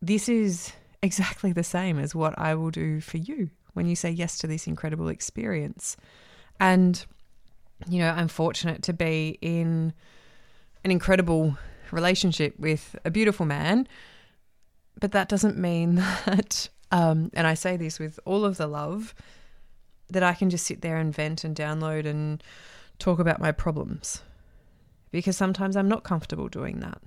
This 0.00 0.28
is 0.28 0.72
exactly 1.02 1.52
the 1.52 1.64
same 1.64 1.98
as 1.98 2.14
what 2.14 2.38
I 2.38 2.54
will 2.54 2.70
do 2.70 3.00
for 3.00 3.16
you 3.16 3.50
when 3.72 3.86
you 3.86 3.96
say 3.96 4.10
yes 4.10 4.38
to 4.38 4.46
this 4.46 4.66
incredible 4.66 5.08
experience. 5.08 5.96
And, 6.62 7.04
you 7.88 7.98
know, 7.98 8.10
I'm 8.10 8.28
fortunate 8.28 8.84
to 8.84 8.92
be 8.92 9.36
in 9.40 9.92
an 10.84 10.92
incredible 10.92 11.58
relationship 11.90 12.56
with 12.56 12.94
a 13.04 13.10
beautiful 13.10 13.44
man, 13.44 13.88
but 15.00 15.10
that 15.10 15.28
doesn't 15.28 15.58
mean 15.58 15.96
that, 16.24 16.68
um, 16.92 17.32
and 17.34 17.48
I 17.48 17.54
say 17.54 17.76
this 17.76 17.98
with 17.98 18.20
all 18.24 18.44
of 18.44 18.58
the 18.58 18.68
love, 18.68 19.12
that 20.08 20.22
I 20.22 20.34
can 20.34 20.50
just 20.50 20.64
sit 20.64 20.82
there 20.82 20.98
and 20.98 21.12
vent 21.12 21.42
and 21.42 21.56
download 21.56 22.06
and 22.06 22.40
talk 23.00 23.18
about 23.18 23.40
my 23.40 23.50
problems. 23.50 24.22
Because 25.10 25.36
sometimes 25.36 25.76
I'm 25.76 25.88
not 25.88 26.04
comfortable 26.04 26.48
doing 26.48 26.78
that. 26.78 27.00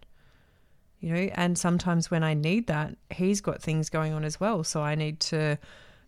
You 1.00 1.14
know, 1.14 1.30
and 1.36 1.58
sometimes 1.58 2.12
when 2.12 2.24
I 2.24 2.34
need 2.34 2.68
that, 2.68 2.98
he's 3.10 3.40
got 3.40 3.62
things 3.62 3.90
going 3.90 4.12
on 4.12 4.26
as 4.26 4.38
well. 4.38 4.66
So 4.66 4.82
I 4.82 4.96
need 4.96 5.22
to 5.22 5.58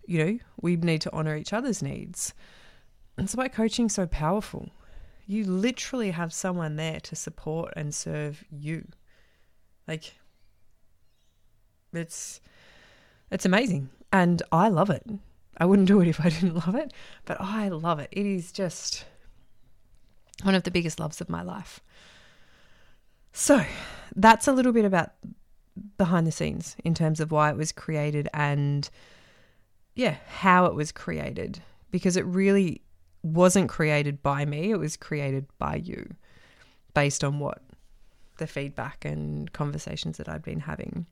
you 0.08 0.25
know, 0.25 0.39
we 0.62 0.75
need 0.77 1.01
to 1.01 1.13
honor 1.13 1.36
each 1.36 1.54
other's 1.54 1.84
needs. 1.84 2.34
That's 3.17 3.36
why 3.36 3.47
coaching's 3.47 3.93
so 3.93 4.05
powerful. 4.05 4.69
You 5.25 5.43
literally 5.43 6.12
have 6.12 6.31
someone 6.31 6.75
there 6.75 7.00
to 7.01 7.15
support 7.15 7.74
and 7.75 7.93
serve 7.93 8.45
you. 8.50 8.88
Like 9.88 10.13
it's 11.93 12.39
it's 13.31 13.45
amazing 13.45 13.89
and 14.13 14.41
I 14.51 14.69
love 14.69 14.89
it. 14.89 15.03
I 15.57 15.65
wouldn't 15.65 15.88
do 15.88 16.00
it 16.00 16.07
if 16.07 16.21
I 16.21 16.29
didn't 16.29 16.55
love 16.55 16.75
it, 16.75 16.93
but 17.25 17.38
I 17.41 17.69
love 17.69 18.00
it. 18.00 18.09
It 18.12 18.25
is 18.25 18.51
just 18.51 19.05
one 20.43 20.55
of 20.55 20.63
the 20.63 20.71
biggest 20.71 21.00
loves 21.00 21.19
of 21.19 21.29
my 21.29 21.41
life. 21.41 21.79
So, 23.33 23.63
that's 24.15 24.47
a 24.47 24.51
little 24.51 24.71
bit 24.71 24.86
about 24.86 25.12
behind 25.97 26.25
the 26.25 26.31
scenes 26.31 26.75
in 26.83 26.93
terms 26.93 27.19
of 27.19 27.31
why 27.31 27.50
it 27.50 27.57
was 27.57 27.71
created 27.71 28.27
and 28.33 28.89
yeah, 29.95 30.17
how 30.27 30.65
it 30.65 30.74
was 30.74 30.91
created 30.91 31.62
because 31.91 32.17
it 32.17 32.25
really 32.25 32.81
wasn't 33.24 33.69
created 33.69 34.21
by 34.21 34.45
me, 34.45 34.71
it 34.71 34.77
was 34.77 34.97
created 34.97 35.45
by 35.57 35.75
you 35.75 36.15
based 36.93 37.24
on 37.24 37.39
what 37.39 37.62
the 38.38 38.47
feedback 38.47 39.05
and 39.05 39.51
conversations 39.53 40.17
that 40.17 40.29
I'd 40.29 40.43
been 40.43 40.62
having. 40.62 41.05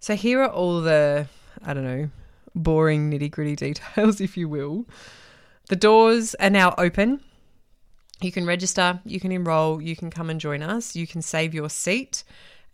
So 0.00 0.14
here 0.14 0.42
are 0.42 0.50
all 0.50 0.80
the, 0.80 1.26
I 1.64 1.74
don't 1.74 1.84
know, 1.84 2.10
boring 2.54 3.10
nitty 3.10 3.30
gritty 3.30 3.56
details, 3.74 4.20
if 4.20 4.36
you 4.36 4.48
will. 4.48 4.86
The 5.68 5.76
doors 5.76 6.34
are 6.36 6.50
now 6.50 6.74
open. 6.76 7.20
You 8.20 8.30
can 8.30 8.46
register, 8.46 9.00
you 9.04 9.18
can 9.18 9.32
enroll, 9.32 9.82
you 9.82 9.96
can 9.96 10.10
come 10.10 10.30
and 10.30 10.40
join 10.40 10.62
us, 10.62 10.94
you 10.94 11.06
can 11.06 11.20
save 11.20 11.52
your 11.52 11.68
seat, 11.68 12.22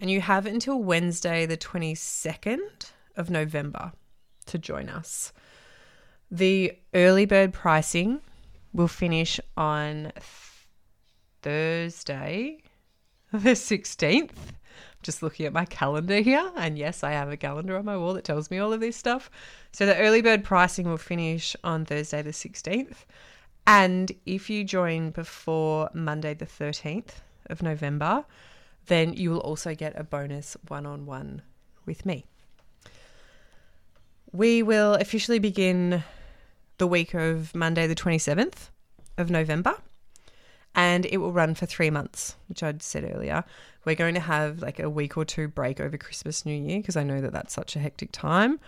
and 0.00 0.10
you 0.10 0.20
have 0.20 0.46
until 0.46 0.82
Wednesday, 0.82 1.46
the 1.46 1.56
22nd 1.56 2.58
of 3.16 3.30
November 3.30 3.92
to 4.46 4.58
join 4.58 4.88
us. 4.88 5.32
The 6.30 6.76
early 6.94 7.24
bird 7.24 7.52
pricing 7.52 8.20
will 8.72 8.88
finish 8.88 9.40
on 9.56 10.12
Thursday, 11.42 12.62
the 13.32 13.50
16th. 13.50 14.30
Just 15.02 15.22
looking 15.22 15.46
at 15.46 15.52
my 15.52 15.64
calendar 15.64 16.20
here, 16.20 16.50
and 16.56 16.76
yes, 16.76 17.02
I 17.02 17.12
have 17.12 17.30
a 17.30 17.36
calendar 17.36 17.76
on 17.76 17.86
my 17.86 17.96
wall 17.96 18.12
that 18.14 18.24
tells 18.24 18.50
me 18.50 18.58
all 18.58 18.72
of 18.72 18.80
this 18.80 18.96
stuff. 18.96 19.30
So 19.72 19.86
the 19.86 19.96
early 19.96 20.20
bird 20.20 20.44
pricing 20.44 20.86
will 20.86 20.98
finish 20.98 21.56
on 21.64 21.86
Thursday, 21.86 22.20
the 22.20 22.30
16th. 22.30 23.04
And 23.66 24.12
if 24.26 24.50
you 24.50 24.62
join 24.62 25.10
before 25.10 25.88
Monday, 25.94 26.34
the 26.34 26.44
13th 26.44 27.20
of 27.48 27.62
November, 27.62 28.24
then 28.86 29.14
you 29.14 29.30
will 29.30 29.40
also 29.40 29.74
get 29.74 29.98
a 29.98 30.04
bonus 30.04 30.56
one 30.68 30.84
on 30.84 31.06
one 31.06 31.42
with 31.86 32.04
me. 32.04 32.26
We 34.32 34.62
will 34.62 34.94
officially 34.94 35.38
begin 35.38 36.04
the 36.80 36.86
week 36.86 37.12
of 37.12 37.54
Monday, 37.54 37.86
the 37.86 37.94
27th 37.94 38.70
of 39.18 39.30
November, 39.30 39.74
and 40.74 41.04
it 41.04 41.18
will 41.18 41.30
run 41.30 41.54
for 41.54 41.66
three 41.66 41.90
months, 41.90 42.36
which 42.48 42.62
I'd 42.62 42.82
said 42.82 43.04
earlier. 43.14 43.44
We're 43.84 43.96
going 43.96 44.14
to 44.14 44.20
have 44.20 44.60
like 44.62 44.80
a 44.80 44.88
week 44.88 45.18
or 45.18 45.26
two 45.26 45.46
break 45.46 45.78
over 45.78 45.98
Christmas, 45.98 46.46
New 46.46 46.54
Year, 46.54 46.78
because 46.78 46.96
I 46.96 47.02
know 47.02 47.20
that 47.20 47.32
that's 47.32 47.52
such 47.52 47.76
a 47.76 47.78
hectic 47.80 48.12
time. 48.12 48.58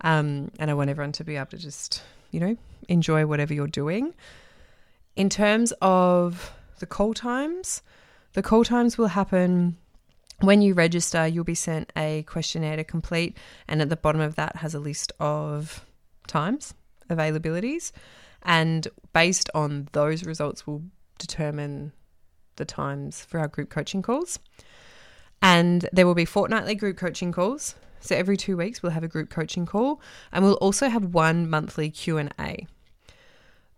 Um, 0.00 0.50
and 0.58 0.68
I 0.68 0.74
want 0.74 0.90
everyone 0.90 1.12
to 1.12 1.24
be 1.24 1.36
able 1.36 1.46
to 1.46 1.58
just, 1.58 2.02
you 2.32 2.40
know, 2.40 2.56
enjoy 2.88 3.24
whatever 3.24 3.54
you're 3.54 3.68
doing. 3.68 4.14
In 5.14 5.30
terms 5.30 5.72
of 5.80 6.52
the 6.80 6.86
call 6.86 7.14
times, 7.14 7.82
the 8.32 8.42
call 8.42 8.64
times 8.64 8.98
will 8.98 9.08
happen 9.08 9.76
when 10.40 10.60
you 10.60 10.74
register, 10.74 11.24
you'll 11.24 11.44
be 11.44 11.54
sent 11.54 11.92
a 11.96 12.24
questionnaire 12.24 12.76
to 12.76 12.84
complete, 12.84 13.36
and 13.68 13.80
at 13.80 13.90
the 13.90 13.96
bottom 13.96 14.20
of 14.20 14.34
that 14.34 14.56
has 14.56 14.74
a 14.74 14.80
list 14.80 15.12
of 15.20 15.86
times, 16.26 16.74
availabilities, 17.10 17.92
and 18.42 18.88
based 19.12 19.50
on 19.54 19.88
those 19.92 20.24
results, 20.24 20.66
we'll 20.66 20.82
determine 21.18 21.92
the 22.56 22.64
times 22.64 23.24
for 23.24 23.38
our 23.38 23.48
group 23.48 23.70
coaching 23.70 24.02
calls. 24.02 24.38
And 25.42 25.88
there 25.92 26.06
will 26.06 26.14
be 26.14 26.24
fortnightly 26.24 26.74
group 26.74 26.96
coaching 26.96 27.32
calls. 27.32 27.74
So 28.00 28.16
every 28.16 28.36
2 28.36 28.56
weeks 28.56 28.82
we'll 28.82 28.92
have 28.92 29.04
a 29.04 29.08
group 29.08 29.30
coaching 29.30 29.66
call 29.66 30.00
and 30.32 30.44
we'll 30.44 30.54
also 30.54 30.88
have 30.88 31.14
one 31.14 31.48
monthly 31.48 31.90
Q&A. 31.90 32.66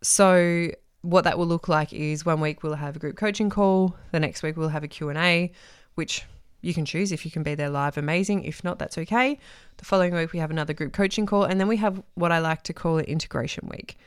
So 0.02 0.70
what 1.02 1.24
that 1.24 1.38
will 1.38 1.46
look 1.46 1.68
like 1.68 1.92
is 1.92 2.24
one 2.24 2.40
week 2.40 2.62
we'll 2.62 2.74
have 2.74 2.96
a 2.96 2.98
group 2.98 3.16
coaching 3.16 3.50
call, 3.50 3.96
the 4.12 4.20
next 4.20 4.42
week 4.42 4.56
we'll 4.56 4.68
have 4.68 4.84
a 4.84 4.88
Q&A 4.88 5.52
which 5.94 6.24
you 6.62 6.72
can 6.72 6.84
choose 6.84 7.10
if 7.10 7.24
you 7.24 7.30
can 7.30 7.42
be 7.42 7.56
there 7.56 7.68
live, 7.68 7.98
amazing. 7.98 8.44
If 8.44 8.62
not, 8.62 8.78
that's 8.78 8.96
okay. 8.96 9.38
The 9.76 9.84
following 9.84 10.14
week, 10.14 10.32
we 10.32 10.38
have 10.38 10.50
another 10.50 10.72
group 10.72 10.92
coaching 10.92 11.26
call, 11.26 11.42
and 11.44 11.60
then 11.60 11.66
we 11.66 11.76
have 11.78 12.02
what 12.14 12.30
I 12.30 12.38
like 12.38 12.62
to 12.64 12.72
call 12.72 12.98
an 12.98 13.04
integration 13.04 13.68
week. 13.68 13.98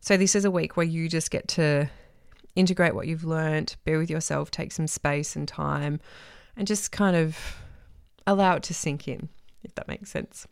So, 0.00 0.16
this 0.16 0.36
is 0.36 0.44
a 0.44 0.50
week 0.50 0.76
where 0.76 0.86
you 0.86 1.08
just 1.08 1.32
get 1.32 1.48
to 1.48 1.90
integrate 2.54 2.94
what 2.94 3.08
you've 3.08 3.24
learned, 3.24 3.74
be 3.84 3.96
with 3.96 4.08
yourself, 4.08 4.52
take 4.52 4.70
some 4.70 4.86
space 4.86 5.34
and 5.34 5.48
time, 5.48 5.98
and 6.56 6.66
just 6.66 6.92
kind 6.92 7.16
of 7.16 7.56
allow 8.24 8.54
it 8.54 8.62
to 8.64 8.74
sink 8.74 9.08
in, 9.08 9.28
if 9.64 9.74
that 9.74 9.88
makes 9.88 10.10
sense. 10.10 10.46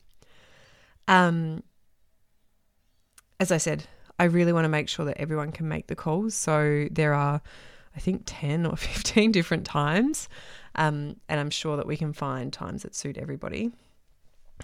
Um, 1.07 1.63
as 3.39 3.53
I 3.53 3.59
said, 3.59 3.85
I 4.19 4.25
really 4.25 4.53
want 4.53 4.65
to 4.65 4.69
make 4.69 4.89
sure 4.89 5.07
that 5.07 5.21
everyone 5.21 5.53
can 5.53 5.69
make 5.69 5.87
the 5.87 5.97
calls. 5.97 6.35
So, 6.35 6.89
there 6.91 7.15
are, 7.15 7.41
I 7.95 8.01
think, 8.01 8.23
10 8.27 8.67
or 8.67 8.77
15 8.77 9.31
different 9.31 9.65
times 9.65 10.29
um, 10.75 11.17
and 11.29 11.41
I'm 11.41 11.51
sure 11.51 11.77
that 11.77 11.87
we 11.87 11.97
can 11.97 12.13
find 12.13 12.53
times 12.53 12.83
that 12.83 12.95
suit 12.95 13.19
everybody. 13.19 13.71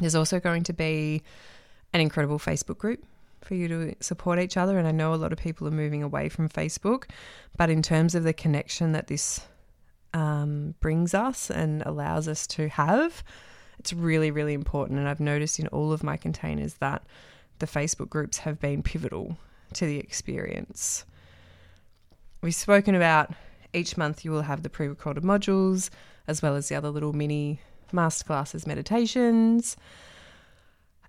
There's 0.01 0.15
also 0.15 0.41
going 0.41 0.65
to 0.65 0.73
be 0.73 1.23
an 1.93 2.01
incredible 2.01 2.39
Facebook 2.39 2.79
group 2.79 3.05
for 3.43 3.55
you 3.55 3.69
to 3.69 3.95
support 4.01 4.39
each 4.39 4.57
other. 4.57 4.79
And 4.79 4.87
I 4.87 4.93
know 4.93 5.15
a 5.15 5.17
lot 5.17 5.33
of 5.33 5.39
people 5.39 5.67
are 5.67 5.73
moving 5.73 6.03
away 6.03 6.29
from 6.29 6.49
Facebook, 6.49 7.05
but 7.57 7.71
in 7.71 7.83
terms 7.83 8.15
of 8.15 8.23
the 8.23 8.33
connection 8.33 8.93
that 8.93 9.07
this 9.07 9.41
um, 10.13 10.75
brings 10.81 11.15
us 11.15 11.51
and 11.51 11.83
allows 11.87 12.29
us 12.29 12.47
to 12.49 12.69
have, 12.69 13.23
it's 13.79 13.93
really, 13.93 14.31
really 14.31 14.55
important. 14.55 14.99
And 14.99 15.09
I've 15.09 15.21
noticed 15.21 15.59
in 15.59 15.69
all 15.69 15.93
of 15.93 16.03
my 16.03 16.17
containers 16.17 16.75
that 16.75 17.03
the 17.59 17.67
Facebook 17.67 18.09
groups 18.09 18.39
have 18.39 18.61
been 18.61 18.83
pivotal 18.83 19.39
to 19.75 19.87
the 19.87 19.99
experience. 19.99 21.05
We've 22.43 22.55
spoken 22.55 22.95
about 22.95 23.33
each 23.73 23.97
month, 23.97 24.25
you 24.25 24.31
will 24.31 24.43
have 24.43 24.63
the 24.63 24.71
pre 24.71 24.87
recorded 24.89 25.25
modules 25.25 25.91
as 26.27 26.43
well 26.43 26.55
as 26.55 26.69
the 26.69 26.75
other 26.75 26.91
little 26.91 27.13
mini 27.13 27.61
masterclasses, 27.93 28.67
meditations. 28.67 29.77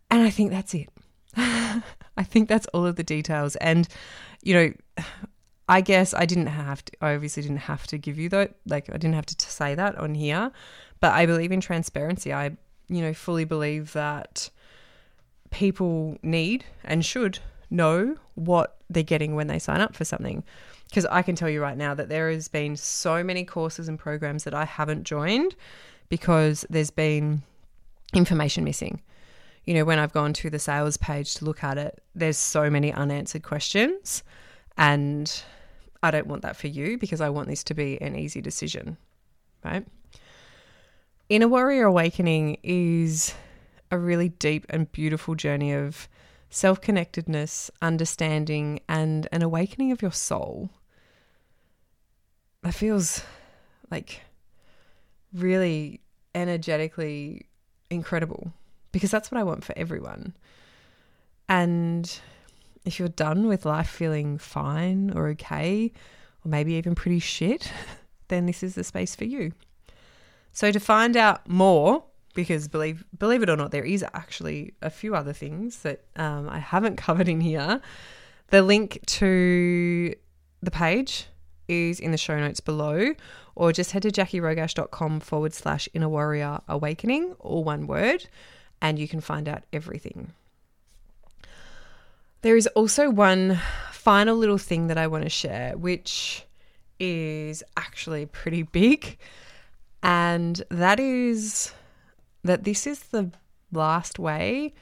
And 0.09 0.21
I 0.23 0.29
think 0.29 0.51
that's 0.51 0.73
it. 0.73 0.89
I 1.37 2.23
think 2.23 2.49
that's 2.49 2.67
all 2.67 2.85
of 2.85 2.95
the 2.95 3.03
details. 3.03 3.55
And, 3.57 3.87
you 4.41 4.53
know, 4.53 5.05
I 5.69 5.81
guess 5.81 6.13
I 6.13 6.25
didn't 6.25 6.47
have 6.47 6.83
to, 6.85 6.91
I 7.01 7.15
obviously 7.15 7.43
didn't 7.43 7.57
have 7.57 7.87
to 7.87 7.97
give 7.97 8.19
you 8.19 8.29
that, 8.29 8.55
like, 8.65 8.89
I 8.89 8.93
didn't 8.93 9.13
have 9.13 9.25
to 9.27 9.49
say 9.49 9.73
that 9.75 9.97
on 9.97 10.15
here, 10.15 10.51
but 10.99 11.13
I 11.13 11.25
believe 11.25 11.51
in 11.51 11.61
transparency. 11.61 12.33
I, 12.33 12.57
you 12.89 13.01
know, 13.01 13.13
fully 13.13 13.45
believe 13.45 13.93
that 13.93 14.49
people 15.49 16.17
need 16.21 16.65
and 16.83 17.05
should 17.05 17.39
know 17.69 18.17
what 18.35 18.77
they're 18.89 19.03
getting 19.03 19.35
when 19.35 19.47
they 19.47 19.59
sign 19.59 19.79
up 19.79 19.95
for 19.95 20.03
something. 20.03 20.43
Because 20.91 21.05
I 21.05 21.21
can 21.21 21.37
tell 21.37 21.49
you 21.49 21.61
right 21.61 21.77
now 21.77 21.93
that 21.93 22.09
there 22.09 22.29
has 22.29 22.49
been 22.49 22.75
so 22.75 23.23
many 23.23 23.45
courses 23.45 23.87
and 23.87 23.97
programs 23.97 24.43
that 24.43 24.53
I 24.53 24.65
haven't 24.65 25.05
joined 25.05 25.55
because 26.09 26.65
there's 26.69 26.91
been 26.91 27.43
information 28.13 28.65
missing. 28.65 29.01
You 29.63 29.73
know, 29.75 29.85
when 29.85 29.99
I've 29.99 30.11
gone 30.11 30.33
to 30.33 30.49
the 30.49 30.59
sales 30.59 30.97
page 30.97 31.35
to 31.35 31.45
look 31.45 31.63
at 31.63 31.77
it, 31.77 32.03
there's 32.13 32.37
so 32.37 32.69
many 32.69 32.91
unanswered 32.91 33.41
questions. 33.41 34.21
And 34.77 35.31
I 36.03 36.11
don't 36.11 36.27
want 36.27 36.41
that 36.41 36.57
for 36.57 36.67
you 36.67 36.97
because 36.97 37.21
I 37.21 37.29
want 37.29 37.47
this 37.47 37.63
to 37.65 37.73
be 37.73 38.01
an 38.01 38.17
easy 38.17 38.41
decision, 38.41 38.97
right? 39.63 39.87
Inner 41.29 41.47
Warrior 41.47 41.85
Awakening 41.85 42.57
is 42.63 43.33
a 43.91 43.97
really 43.97 44.27
deep 44.27 44.65
and 44.69 44.91
beautiful 44.91 45.35
journey 45.35 45.71
of 45.71 46.09
self 46.49 46.81
connectedness, 46.81 47.71
understanding, 47.81 48.81
and 48.89 49.29
an 49.31 49.41
awakening 49.41 49.93
of 49.93 50.01
your 50.01 50.11
soul 50.11 50.69
that 52.63 52.73
feels 52.73 53.23
like 53.89 54.21
really 55.33 56.01
energetically 56.35 57.45
incredible 57.89 58.53
because 58.91 59.11
that's 59.11 59.31
what 59.31 59.39
I 59.39 59.43
want 59.43 59.63
for 59.63 59.73
everyone. 59.77 60.33
And 61.49 62.19
if 62.85 62.99
you're 62.99 63.09
done 63.09 63.47
with 63.47 63.65
life 63.65 63.89
feeling 63.89 64.37
fine 64.37 65.11
or 65.15 65.29
okay, 65.29 65.91
or 66.45 66.49
maybe 66.49 66.73
even 66.73 66.95
pretty 66.95 67.19
shit, 67.19 67.71
then 68.27 68.45
this 68.45 68.63
is 68.63 68.75
the 68.75 68.83
space 68.83 69.15
for 69.15 69.25
you. 69.25 69.51
So 70.53 70.71
to 70.71 70.79
find 70.79 71.15
out 71.15 71.47
more, 71.47 72.03
because 72.33 72.67
believe 72.67 73.03
believe 73.17 73.43
it 73.43 73.49
or 73.49 73.57
not, 73.57 73.71
there 73.71 73.83
is 73.83 74.03
actually 74.13 74.73
a 74.81 74.89
few 74.89 75.15
other 75.15 75.33
things 75.33 75.79
that 75.79 76.03
um, 76.15 76.49
I 76.49 76.59
haven't 76.59 76.95
covered 77.05 77.27
in 77.27 77.41
here. 77.41 77.81
The 78.47 78.61
link 78.61 78.99
to 79.05 80.13
the 80.61 80.71
page 80.71 81.27
is 81.71 81.99
in 81.99 82.11
the 82.11 82.17
show 82.17 82.37
notes 82.37 82.59
below, 82.59 83.13
or 83.55 83.71
just 83.71 83.91
head 83.91 84.03
to 84.03 84.11
jacirogash.com 84.11 85.21
forward 85.21 85.53
slash 85.53 85.87
inner 85.93 86.09
warrior 86.09 86.59
awakening, 86.67 87.33
all 87.39 87.63
one 87.63 87.87
word, 87.87 88.27
and 88.81 88.99
you 88.99 89.07
can 89.07 89.21
find 89.21 89.47
out 89.47 89.63
everything. 89.71 90.33
There 92.41 92.57
is 92.57 92.67
also 92.67 93.09
one 93.09 93.59
final 93.91 94.35
little 94.35 94.57
thing 94.57 94.87
that 94.87 94.97
I 94.97 95.07
want 95.07 95.23
to 95.23 95.29
share, 95.29 95.77
which 95.77 96.45
is 96.99 97.63
actually 97.77 98.25
pretty 98.25 98.63
big, 98.79 99.17
and 100.03 100.61
that 100.69 100.99
is 100.99 101.73
that 102.43 102.63
this 102.63 102.87
is 102.87 102.99
the 102.99 103.31
last 103.71 104.19
way 104.19 104.73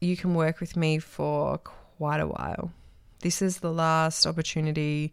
you 0.00 0.16
can 0.16 0.34
work 0.34 0.60
with 0.60 0.76
me 0.76 0.98
for 0.98 1.58
quite 1.58 2.20
a 2.20 2.26
while. 2.26 2.70
This 3.20 3.42
is 3.42 3.58
the 3.58 3.72
last 3.72 4.26
opportunity 4.26 5.12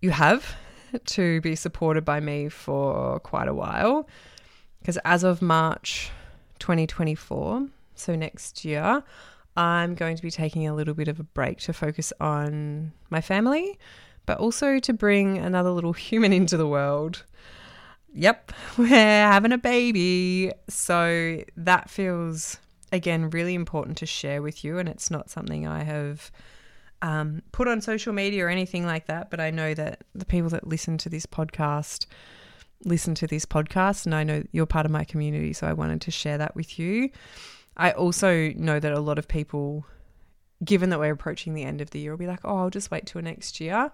you 0.00 0.10
have 0.10 0.56
to 1.04 1.40
be 1.40 1.54
supported 1.54 2.04
by 2.04 2.20
me 2.20 2.48
for 2.48 3.20
quite 3.20 3.48
a 3.48 3.54
while. 3.54 4.08
Because 4.80 4.98
as 5.04 5.24
of 5.24 5.42
March 5.42 6.10
2024, 6.60 7.66
so 7.94 8.14
next 8.14 8.64
year, 8.64 9.02
I'm 9.56 9.94
going 9.94 10.16
to 10.16 10.22
be 10.22 10.30
taking 10.30 10.68
a 10.68 10.74
little 10.74 10.94
bit 10.94 11.08
of 11.08 11.18
a 11.18 11.24
break 11.24 11.58
to 11.60 11.72
focus 11.72 12.12
on 12.20 12.92
my 13.10 13.20
family, 13.20 13.78
but 14.26 14.38
also 14.38 14.78
to 14.78 14.92
bring 14.92 15.38
another 15.38 15.70
little 15.70 15.92
human 16.08 16.32
into 16.32 16.56
the 16.56 16.68
world. 16.68 17.24
Yep, 18.12 18.52
we're 18.78 18.88
having 18.88 19.52
a 19.52 19.58
baby. 19.58 20.52
So 20.68 21.42
that 21.56 21.90
feels, 21.90 22.58
again, 22.92 23.30
really 23.30 23.54
important 23.54 23.96
to 23.98 24.06
share 24.06 24.42
with 24.42 24.62
you. 24.62 24.78
And 24.78 24.88
it's 24.88 25.10
not 25.10 25.30
something 25.30 25.66
I 25.66 25.82
have 25.82 26.30
um, 27.06 27.42
put 27.52 27.68
on 27.68 27.80
social 27.80 28.12
media 28.12 28.46
or 28.46 28.48
anything 28.48 28.84
like 28.84 29.06
that, 29.06 29.30
but 29.30 29.38
I 29.38 29.50
know 29.50 29.74
that 29.74 30.02
the 30.14 30.24
people 30.24 30.50
that 30.50 30.66
listen 30.66 30.98
to 30.98 31.08
this 31.08 31.26
podcast 31.26 32.06
listen 32.84 33.14
to 33.16 33.26
this 33.26 33.46
podcast, 33.46 34.06
and 34.06 34.14
I 34.14 34.24
know 34.24 34.42
you're 34.52 34.66
part 34.66 34.86
of 34.86 34.92
my 34.92 35.04
community, 35.04 35.52
so 35.52 35.66
I 35.66 35.72
wanted 35.72 36.00
to 36.02 36.10
share 36.10 36.38
that 36.38 36.54
with 36.54 36.78
you. 36.78 37.10
I 37.76 37.92
also 37.92 38.50
know 38.50 38.78
that 38.80 38.92
a 38.92 39.00
lot 39.00 39.18
of 39.18 39.28
people, 39.28 39.86
given 40.64 40.90
that 40.90 40.98
we're 40.98 41.12
approaching 41.12 41.54
the 41.54 41.64
end 41.64 41.80
of 41.80 41.90
the 41.90 41.98
year, 42.00 42.10
will 42.12 42.18
be 42.18 42.26
like, 42.26 42.40
oh, 42.44 42.56
I'll 42.56 42.70
just 42.70 42.90
wait 42.90 43.06
till 43.06 43.22
next 43.22 43.60
year. 43.60 43.90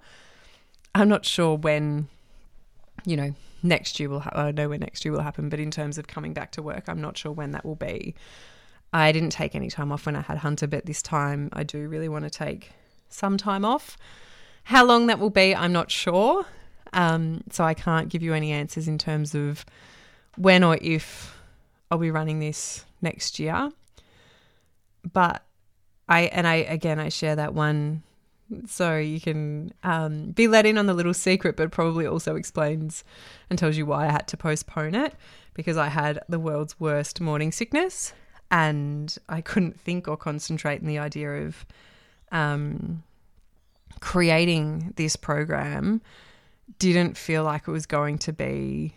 I'm 0.94 1.09
not 1.09 1.25
sure 1.25 1.57
when, 1.57 2.09
you 3.05 3.16
know, 3.16 3.35
next 3.62 3.98
year 3.98 4.09
will, 4.09 4.22
I 4.33 4.53
know 4.53 4.68
when 4.68 4.81
next 4.81 5.05
year 5.05 5.12
will 5.12 5.22
happen, 5.22 5.48
but 5.48 5.61
in 5.61 5.70
terms 5.70 5.96
of 5.96 6.07
coming 6.07 6.33
back 6.33 6.53
to 6.53 6.62
work, 6.62 6.85
I'm 6.88 7.01
not 7.01 7.16
sure 7.16 7.33
when 7.33 7.53
that 7.53 7.64
will 7.64 7.77
be. 7.77 8.14
I 8.92 9.11
didn't 9.12 9.31
take 9.31 9.55
any 9.55 9.70
time 9.70 9.90
off 9.90 10.07
when 10.07 10.16
I 10.16 10.20
had 10.20 10.38
Hunter, 10.38 10.66
but 10.66 10.87
this 10.87 11.01
time 11.03 11.48
I 11.53 11.62
do 11.62 11.88
really 11.88 12.09
want 12.09 12.25
to 12.25 12.31
take 12.31 12.72
some 13.12 13.37
time 13.37 13.64
off. 13.64 13.96
How 14.64 14.85
long 14.85 15.07
that 15.07 15.18
will 15.18 15.31
be, 15.31 15.55
I'm 15.55 15.72
not 15.72 15.90
sure. 15.90 16.46
Um, 16.92 17.42
so 17.51 17.64
I 17.64 17.75
can't 17.75 18.09
give 18.09 18.22
you 18.22 18.35
any 18.35 18.53
answers 18.53 18.87
in 18.87 18.98
terms 18.98 19.35
of 19.35 19.64
when 20.37 20.62
or 20.62 20.79
if 20.81 21.37
I'll 21.90 21.98
be 21.98 22.11
running 22.11 22.38
this 22.38 22.85
next 23.01 23.38
year. 23.38 23.70
But 25.12 25.42
I, 26.09 26.22
and 26.22 26.46
I, 26.46 26.57
again, 26.57 27.01
I 27.01 27.09
share 27.09 27.37
that 27.37 27.55
one 27.55 28.03
so 28.66 28.96
you 28.96 29.20
can 29.20 29.72
um, 29.83 30.31
be 30.33 30.46
let 30.46 30.66
in 30.66 30.79
on 30.79 30.87
the 30.87 30.94
little 30.94 31.14
secret, 31.14 31.57
but 31.57 31.70
probably 31.70 32.07
also 32.07 32.37
explains 32.37 33.05
and 33.48 33.59
tells 33.59 33.77
you 33.77 33.87
why 33.87 34.07
I 34.07 34.12
had 34.12 34.29
to 34.29 34.37
postpone 34.37 34.94
it 34.94 35.14
because 35.55 35.77
I 35.77 35.88
had 35.88 36.20
the 36.29 36.38
world's 36.38 36.79
worst 36.79 37.20
morning 37.20 37.53
sickness 37.53 38.12
and 38.51 39.16
I 39.29 39.40
couldn't 39.40 39.81
think 39.81 40.09
or 40.09 40.16
concentrate 40.16 40.81
in 40.81 40.87
the 40.87 40.98
idea 40.98 41.46
of 41.46 41.64
um, 42.33 43.03
creating 44.01 44.92
this 44.97 45.14
program 45.14 46.03
didn't 46.79 47.16
feel 47.16 47.45
like 47.45 47.68
it 47.68 47.71
was 47.71 47.87
going 47.87 48.18
to 48.18 48.33
be 48.33 48.95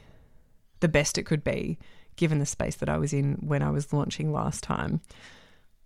the 0.80 0.88
best 0.88 1.18
it 1.18 1.24
could 1.24 1.44
be 1.44 1.78
given 2.16 2.40
the 2.40 2.46
space 2.46 2.76
that 2.78 2.90
I 2.90 2.98
was 2.98 3.14
in 3.14 3.36
when 3.36 3.62
I 3.62 3.70
was 3.70 3.94
launching 3.94 4.32
last 4.32 4.64
time. 4.64 5.02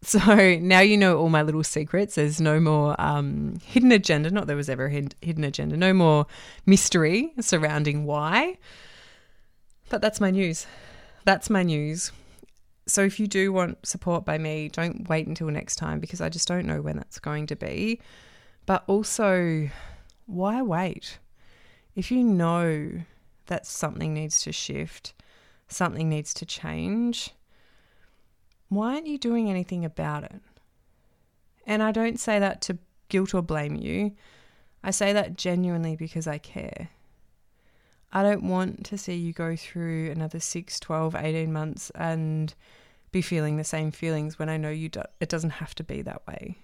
So 0.01 0.55
now 0.59 0.79
you 0.79 0.95
know 0.95 1.17
all 1.17 1.27
my 1.27 1.41
little 1.41 1.61
secrets. 1.61 2.15
There's 2.15 2.39
no 2.39 2.61
more 2.61 2.95
um, 3.01 3.59
hidden 3.65 3.91
agenda. 3.91 4.31
Not 4.31 4.47
there 4.47 4.55
was 4.55 4.69
ever 4.69 4.85
a 4.85 4.89
hidden 4.89 5.43
agenda. 5.43 5.75
No 5.75 5.93
more 5.93 6.25
mystery 6.65 7.33
surrounding 7.41 8.05
why. 8.05 8.57
But 9.89 10.01
that's 10.01 10.21
my 10.21 10.31
news. 10.31 10.67
That's 11.25 11.49
my 11.49 11.63
news. 11.63 12.13
So 12.89 13.03
if 13.03 13.19
you 13.19 13.27
do 13.27 13.53
want 13.53 13.85
support 13.85 14.25
by 14.25 14.39
me, 14.39 14.67
don't 14.67 15.07
wait 15.07 15.27
until 15.27 15.47
next 15.47 15.75
time 15.75 15.99
because 15.99 16.21
I 16.21 16.29
just 16.29 16.47
don't 16.47 16.65
know 16.65 16.81
when 16.81 16.97
that's 16.97 17.19
going 17.19 17.45
to 17.47 17.55
be. 17.55 18.01
But 18.65 18.83
also, 18.87 19.69
why 20.25 20.61
wait? 20.63 21.19
If 21.95 22.09
you 22.09 22.23
know 22.23 23.01
that 23.45 23.67
something 23.67 24.13
needs 24.13 24.41
to 24.41 24.51
shift, 24.51 25.13
something 25.67 26.09
needs 26.09 26.33
to 26.35 26.45
change, 26.45 27.31
why 28.69 28.95
aren't 28.95 29.07
you 29.07 29.19
doing 29.19 29.49
anything 29.49 29.85
about 29.85 30.23
it? 30.23 30.41
And 31.67 31.83
I 31.83 31.91
don't 31.91 32.19
say 32.19 32.39
that 32.39 32.61
to 32.61 32.79
guilt 33.09 33.35
or 33.35 33.43
blame 33.43 33.75
you. 33.75 34.13
I 34.83 34.91
say 34.91 35.13
that 35.13 35.37
genuinely 35.37 35.95
because 35.95 36.25
I 36.25 36.39
care. 36.39 36.89
I 38.11 38.23
don't 38.23 38.43
want 38.43 38.85
to 38.85 38.97
see 38.97 39.15
you 39.15 39.33
go 39.33 39.55
through 39.55 40.09
another 40.11 40.39
6, 40.39 40.79
12, 40.79 41.15
18 41.15 41.53
months 41.53 41.91
and 41.95 42.53
be 43.11 43.21
feeling 43.21 43.57
the 43.57 43.63
same 43.63 43.91
feelings 43.91 44.39
when 44.39 44.49
I 44.49 44.57
know 44.57 44.69
you 44.69 44.89
do- 44.89 45.03
it 45.19 45.29
doesn't 45.29 45.51
have 45.51 45.75
to 45.75 45.83
be 45.83 46.01
that 46.03 46.25
way. 46.27 46.57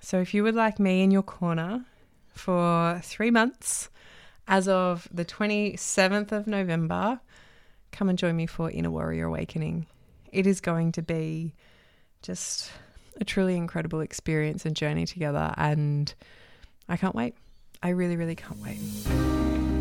So 0.00 0.20
if 0.20 0.34
you 0.34 0.42
would 0.42 0.54
like 0.54 0.78
me 0.78 1.02
in 1.02 1.10
your 1.10 1.22
corner 1.22 1.84
for 2.28 3.00
3 3.02 3.30
months 3.30 3.90
as 4.48 4.68
of 4.68 5.08
the 5.12 5.24
27th 5.24 6.32
of 6.32 6.46
November, 6.46 7.20
come 7.92 8.08
and 8.08 8.18
join 8.18 8.36
me 8.36 8.46
for 8.46 8.70
Inner 8.70 8.90
Warrior 8.90 9.26
Awakening. 9.26 9.86
It 10.32 10.46
is 10.46 10.60
going 10.60 10.92
to 10.92 11.02
be 11.02 11.54
just 12.22 12.70
a 13.20 13.24
truly 13.24 13.56
incredible 13.56 14.00
experience 14.00 14.66
and 14.66 14.76
journey 14.76 15.06
together 15.06 15.54
and 15.56 16.14
I 16.88 16.96
can't 16.96 17.14
wait. 17.14 17.34
I 17.82 17.90
really 17.90 18.16
really 18.16 18.36
can't 18.36 18.58
wait. 18.58 19.35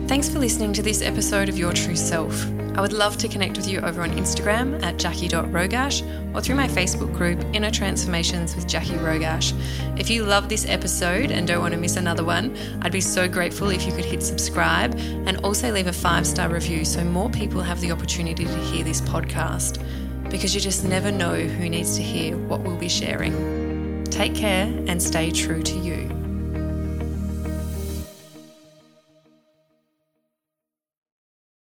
Thanks 0.08 0.30
for 0.30 0.38
listening 0.38 0.72
to 0.74 0.84
this 0.84 1.02
episode 1.02 1.50
of 1.50 1.58
Your 1.58 1.74
True 1.74 1.96
Self. 1.96 2.46
I 2.78 2.82
would 2.82 2.94
love 2.94 3.18
to 3.18 3.28
connect 3.28 3.58
with 3.58 3.68
you 3.68 3.80
over 3.80 4.04
on 4.04 4.12
Instagram 4.12 4.82
at 4.84 4.98
jaci.rogash 4.98 6.36
or 6.36 6.42
through 6.42 6.56
my 6.56 6.68
Facebook 6.68 7.12
group, 7.12 7.44
Inner 7.54 7.72
Transformations 7.72 8.56
with 8.56 8.68
Jaci 8.68 9.00
Rogash. 9.00 9.52
If 10.00 10.12
you 10.12 10.24
love 10.24 10.48
this 10.48 10.68
episode 10.70 11.32
and 11.32 11.48
don't 11.48 11.60
want 11.60 11.74
to 11.74 11.80
miss 11.80 11.96
another 11.96 12.24
one, 12.24 12.56
I'd 12.84 12.92
be 12.92 13.02
so 13.02 13.28
grateful 13.28 13.72
if 13.72 13.88
you 13.88 13.94
could 13.94 14.06
hit 14.06 14.22
subscribe 14.22 14.96
and 14.96 15.38
also 15.38 15.72
leave 15.72 15.88
a 15.88 15.94
five 15.94 16.28
star 16.28 16.50
review 16.50 16.86
so 16.86 17.04
more 17.04 17.32
people 17.32 17.62
have 17.62 17.82
the 17.82 17.92
opportunity 17.92 18.46
to 18.46 18.58
hear 18.66 18.84
this 18.84 19.02
podcast. 19.02 19.84
Because 20.30 20.54
you 20.54 20.62
just 20.62 20.86
never 20.86 21.12
know 21.12 21.34
who 21.34 21.68
needs 21.68 21.96
to 21.96 22.04
hear 22.04 22.38
what 22.38 22.62
we'll 22.62 22.78
be 22.78 22.90
sharing. 22.90 24.04
Take 24.04 24.36
care 24.36 24.66
and 24.88 25.02
stay 25.02 25.32
true 25.32 25.64
to 25.64 25.80
you. 25.80 26.15